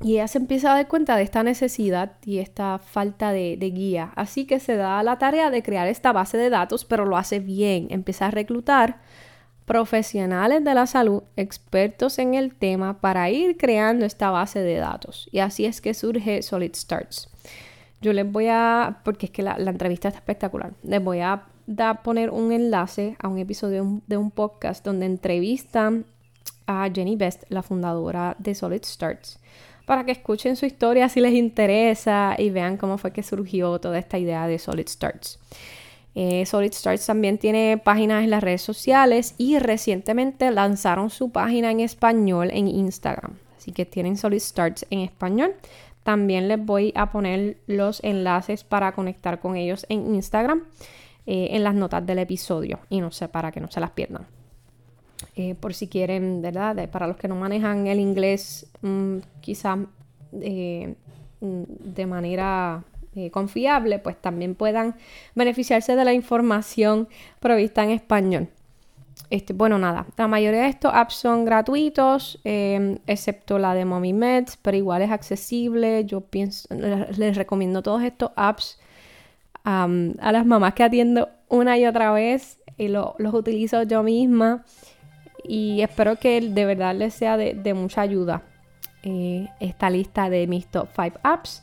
y 0.00 0.12
ella 0.14 0.28
se 0.28 0.38
empieza 0.38 0.70
a 0.70 0.76
dar 0.76 0.86
cuenta 0.86 1.16
de 1.16 1.24
esta 1.24 1.42
necesidad 1.42 2.12
y 2.24 2.38
esta 2.38 2.78
falta 2.78 3.32
de, 3.32 3.56
de, 3.58 3.70
guía. 3.70 4.12
Así 4.14 4.46
que 4.46 4.60
se 4.60 4.76
da 4.76 5.02
la 5.02 5.18
tarea 5.18 5.50
de 5.50 5.64
crear 5.64 5.88
esta 5.88 6.12
base 6.12 6.38
de 6.38 6.48
datos, 6.48 6.84
pero 6.84 7.06
lo 7.06 7.16
hace 7.16 7.40
bien. 7.40 7.88
Empieza 7.90 8.26
a 8.26 8.30
reclutar 8.30 9.00
profesionales 9.70 10.64
de 10.64 10.74
la 10.74 10.84
salud, 10.84 11.22
expertos 11.36 12.18
en 12.18 12.34
el 12.34 12.52
tema, 12.56 13.00
para 13.00 13.30
ir 13.30 13.56
creando 13.56 14.04
esta 14.04 14.28
base 14.30 14.58
de 14.58 14.74
datos. 14.74 15.28
Y 15.30 15.38
así 15.38 15.64
es 15.64 15.80
que 15.80 15.94
surge 15.94 16.42
Solid 16.42 16.74
Starts. 16.74 17.28
Yo 18.00 18.12
les 18.12 18.28
voy 18.28 18.48
a, 18.48 18.98
porque 19.04 19.26
es 19.26 19.30
que 19.30 19.44
la, 19.44 19.54
entrevista 19.54 20.08
está 20.08 20.18
espectacular, 20.18 20.72
les 20.82 21.00
voy 21.00 21.20
a 21.20 21.44
poner 22.02 22.30
un 22.30 22.50
enlace 22.50 23.16
a 23.20 23.28
un 23.28 23.38
episodio 23.38 24.00
de 24.08 24.16
un 24.16 24.32
podcast 24.32 24.84
donde 24.84 25.06
entrevistan 25.06 26.04
a 26.66 26.90
Jenny 26.92 27.14
Best, 27.14 27.44
la 27.48 27.62
fundadora 27.62 28.34
de 28.40 28.56
Solid 28.56 28.82
Starts, 28.82 29.38
para 29.86 30.04
que 30.04 30.10
escuchen 30.10 30.56
su 30.56 30.66
historia 30.66 31.08
si 31.08 31.20
les 31.20 31.34
interesa 31.34 32.34
y 32.36 32.50
vean 32.50 32.76
cómo 32.76 32.98
fue 32.98 33.12
que 33.12 33.22
surgió 33.22 33.78
toda 33.78 34.00
esta 34.00 34.18
idea 34.18 34.48
de 34.48 34.58
Solid 34.58 34.88
Starts. 34.88 35.38
Eh, 36.14 36.44
Solid 36.44 36.72
Starts 36.72 37.06
también 37.06 37.38
tiene 37.38 37.80
páginas 37.82 38.24
en 38.24 38.30
las 38.30 38.42
redes 38.42 38.62
sociales 38.62 39.34
y 39.38 39.58
recientemente 39.58 40.50
lanzaron 40.50 41.10
su 41.10 41.30
página 41.30 41.70
en 41.70 41.80
español 41.80 42.50
en 42.52 42.68
Instagram. 42.68 43.36
Así 43.56 43.72
que 43.72 43.86
tienen 43.86 44.16
Solid 44.16 44.40
Starts 44.40 44.86
en 44.90 45.00
español. 45.00 45.54
También 46.02 46.48
les 46.48 46.64
voy 46.64 46.92
a 46.96 47.12
poner 47.12 47.58
los 47.66 48.02
enlaces 48.02 48.64
para 48.64 48.92
conectar 48.92 49.38
con 49.38 49.56
ellos 49.56 49.86
en 49.88 50.14
Instagram 50.14 50.64
eh, 51.26 51.48
en 51.52 51.62
las 51.62 51.74
notas 51.74 52.04
del 52.04 52.18
episodio 52.18 52.80
y 52.88 53.00
no 53.00 53.12
sé 53.12 53.28
para 53.28 53.52
que 53.52 53.60
no 53.60 53.70
se 53.70 53.80
las 53.80 53.90
pierdan. 53.90 54.26
Eh, 55.36 55.54
por 55.54 55.74
si 55.74 55.86
quieren, 55.86 56.40
¿verdad? 56.40 56.88
para 56.88 57.06
los 57.06 57.18
que 57.18 57.28
no 57.28 57.36
manejan 57.36 57.86
el 57.86 58.00
inglés, 58.00 58.66
mm, 58.80 59.18
quizá 59.40 59.76
mm, 59.76 59.86
de 61.40 62.06
manera 62.06 62.82
eh, 63.14 63.30
confiable, 63.30 63.98
pues 63.98 64.20
también 64.20 64.54
puedan 64.54 64.96
beneficiarse 65.34 65.96
de 65.96 66.04
la 66.04 66.12
información 66.12 67.08
provista 67.40 67.82
en 67.84 67.90
español. 67.90 68.48
Este, 69.30 69.52
bueno, 69.52 69.78
nada, 69.78 70.06
la 70.16 70.26
mayoría 70.28 70.62
de 70.62 70.68
estos 70.68 70.92
apps 70.94 71.14
son 71.14 71.44
gratuitos, 71.44 72.40
em, 72.44 72.98
excepto 73.06 73.58
la 73.58 73.74
de 73.74 73.84
Mommy 73.84 74.12
Meds, 74.12 74.56
pero 74.56 74.76
igual 74.76 75.02
es 75.02 75.10
accesible. 75.10 76.04
Yo 76.04 76.20
pienso, 76.20 76.68
les, 76.74 77.36
recomiendo 77.36 77.82
todos 77.82 78.02
estos 78.02 78.30
apps 78.36 78.78
a 79.62 80.32
las 80.32 80.46
mamás 80.46 80.74
que 80.74 80.82
atiendo 80.82 81.28
una 81.48 81.78
y 81.78 81.86
otra 81.86 82.12
vez 82.12 82.58
y 82.78 82.88
los 82.88 83.34
utilizo 83.34 83.82
yo 83.82 84.02
misma 84.02 84.64
y 85.44 85.82
espero 85.82 86.16
que 86.16 86.40
de 86.40 86.64
verdad 86.64 86.94
les 86.94 87.12
sea 87.14 87.36
de 87.36 87.74
mucha 87.74 88.00
ayuda. 88.00 88.42
eh, 89.02 89.48
esta 89.60 89.90
lista 89.90 90.28
de 90.30 90.46
mis 90.46 90.66
top 90.66 90.88
5 90.94 91.18
apps. 91.22 91.62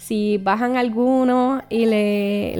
Si 0.00 0.38
bajan 0.38 0.78
alguno 0.78 1.60
y 1.68 1.84
le, 1.84 2.56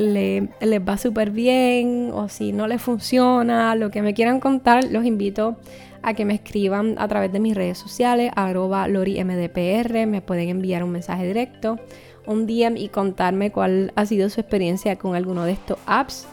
les 0.60 0.80
va 0.86 0.98
súper 0.98 1.30
bien 1.30 2.10
o 2.12 2.28
si 2.28 2.52
no 2.52 2.66
les 2.66 2.82
funciona, 2.82 3.74
lo 3.76 3.90
que 3.90 4.02
me 4.02 4.12
quieran 4.12 4.40
contar, 4.40 4.84
los 4.84 5.06
invito 5.06 5.56
a 6.02 6.12
que 6.12 6.26
me 6.26 6.34
escriban 6.34 6.96
a 6.98 7.08
través 7.08 7.32
de 7.32 7.40
mis 7.40 7.54
redes 7.54 7.78
sociales, 7.78 8.30
arroba 8.36 8.86
lorimdpr, 8.88 10.06
me 10.06 10.20
pueden 10.20 10.50
enviar 10.50 10.84
un 10.84 10.90
mensaje 10.90 11.26
directo, 11.26 11.78
un 12.26 12.46
DM 12.46 12.76
y 12.76 12.88
contarme 12.90 13.50
cuál 13.50 13.90
ha 13.96 14.04
sido 14.04 14.28
su 14.28 14.42
experiencia 14.42 14.96
con 14.96 15.14
alguno 15.14 15.44
de 15.44 15.52
estos 15.52 15.78
apps. 15.86 16.28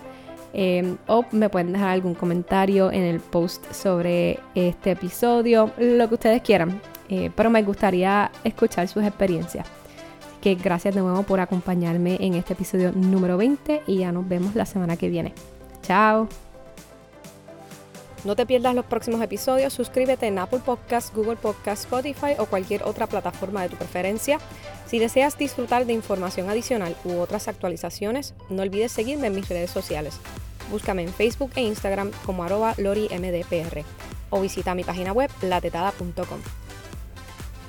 Eh, 0.54 0.98
o 1.08 1.24
me 1.32 1.48
pueden 1.48 1.72
dejar 1.72 1.90
algún 1.90 2.16
comentario 2.16 2.92
en 2.92 3.04
el 3.04 3.22
post 3.22 3.72
sobre 3.72 4.40
este 4.56 4.92
episodio, 4.92 5.72
lo 5.78 6.10
que 6.10 6.16
ustedes 6.16 6.42
quieran. 6.42 6.82
Eh, 7.08 7.32
pero 7.34 7.50
me 7.50 7.64
gustaría 7.64 8.30
escuchar 8.44 8.90
sus 8.90 9.06
experiencias 9.06 9.77
que 10.42 10.56
gracias 10.56 10.96
de 10.96 11.02
nuevo 11.02 11.24
por 11.24 11.40
acompañarme 11.40 12.18
en 12.20 12.34
este 12.36 12.54
episodio 12.54 12.92
número 12.92 13.38
20 13.38 13.84
y 13.88 14.00
ya 14.00 14.12
nos 14.12 14.28
vemos 14.28 14.56
la 14.56 14.66
semana 14.66 14.98
que 14.98 15.10
viene. 15.10 15.34
Chao. 15.82 16.28
No 18.24 18.36
te 18.36 18.46
pierdas 18.46 18.76
los 18.76 18.86
próximos 18.86 19.22
episodios, 19.22 19.74
suscríbete 19.74 20.28
en 20.28 20.40
Apple 20.40 20.60
Podcasts, 20.66 21.14
Google 21.16 21.38
Podcasts, 21.38 21.86
Spotify 21.86 22.34
o 22.40 22.46
cualquier 22.46 22.84
otra 22.84 23.08
plataforma 23.08 23.62
de 23.62 23.70
tu 23.70 23.78
preferencia. 23.78 24.40
Si 24.88 25.00
deseas 25.00 25.38
disfrutar 25.38 25.86
de 25.86 25.94
información 25.94 26.50
adicional 26.50 26.96
u 27.06 27.20
otras 27.20 27.48
actualizaciones, 27.48 28.34
no 28.50 28.64
olvides 28.64 28.92
seguirme 28.92 29.28
en 29.28 29.36
mis 29.36 29.48
redes 29.48 29.72
sociales. 29.72 30.20
Búscame 30.72 31.04
en 31.04 31.14
Facebook 31.14 31.52
e 31.56 31.62
Instagram 31.62 32.12
como 32.26 32.44
arroba 32.44 32.74
lorimdpr 32.78 33.84
o 34.30 34.42
visita 34.42 34.76
mi 34.76 34.84
página 34.84 35.14
web 35.14 35.30
latetada.com. 35.42 36.67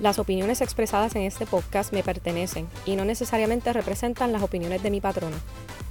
Las 0.01 0.21
opiniones 0.21 0.61
expresadas 0.61 1.17
en 1.17 1.23
este 1.23 1.45
podcast 1.45 1.93
me 1.93 2.05
pertenecen 2.05 2.69
y 2.87 2.95
no 2.95 3.05
necesariamente 3.05 3.73
representan 3.73 4.31
las 4.31 4.45
opiniones 4.45 4.81
de 4.81 4.93
mi 4.93 5.01
patrona. 5.01 5.37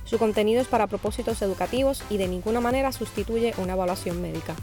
Su 0.05 0.17
contenido 0.17 0.61
es 0.61 0.67
para 0.67 0.87
propósitos 0.87 1.41
educativos 1.41 2.01
y 2.09 2.15
de 2.15 2.29
ninguna 2.29 2.61
manera 2.61 2.93
sustituye 2.93 3.53
una 3.57 3.73
evaluación 3.73 4.21
médica. 4.21 4.55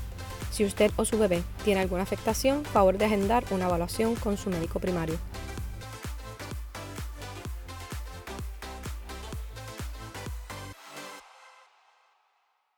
Si 0.51 0.65
usted 0.65 0.91
o 0.97 1.05
su 1.05 1.19
bebé 1.19 1.43
tiene 1.63 1.83
alguna 1.83 2.05
afectación, 2.05 2.65
favor 2.65 2.97
de 2.97 3.05
agendar 3.05 3.45
una 3.51 3.67
evaluación 3.67 4.15
con 4.15 4.39
su 4.39 4.49
médico 4.49 4.81
primario. 4.81 5.19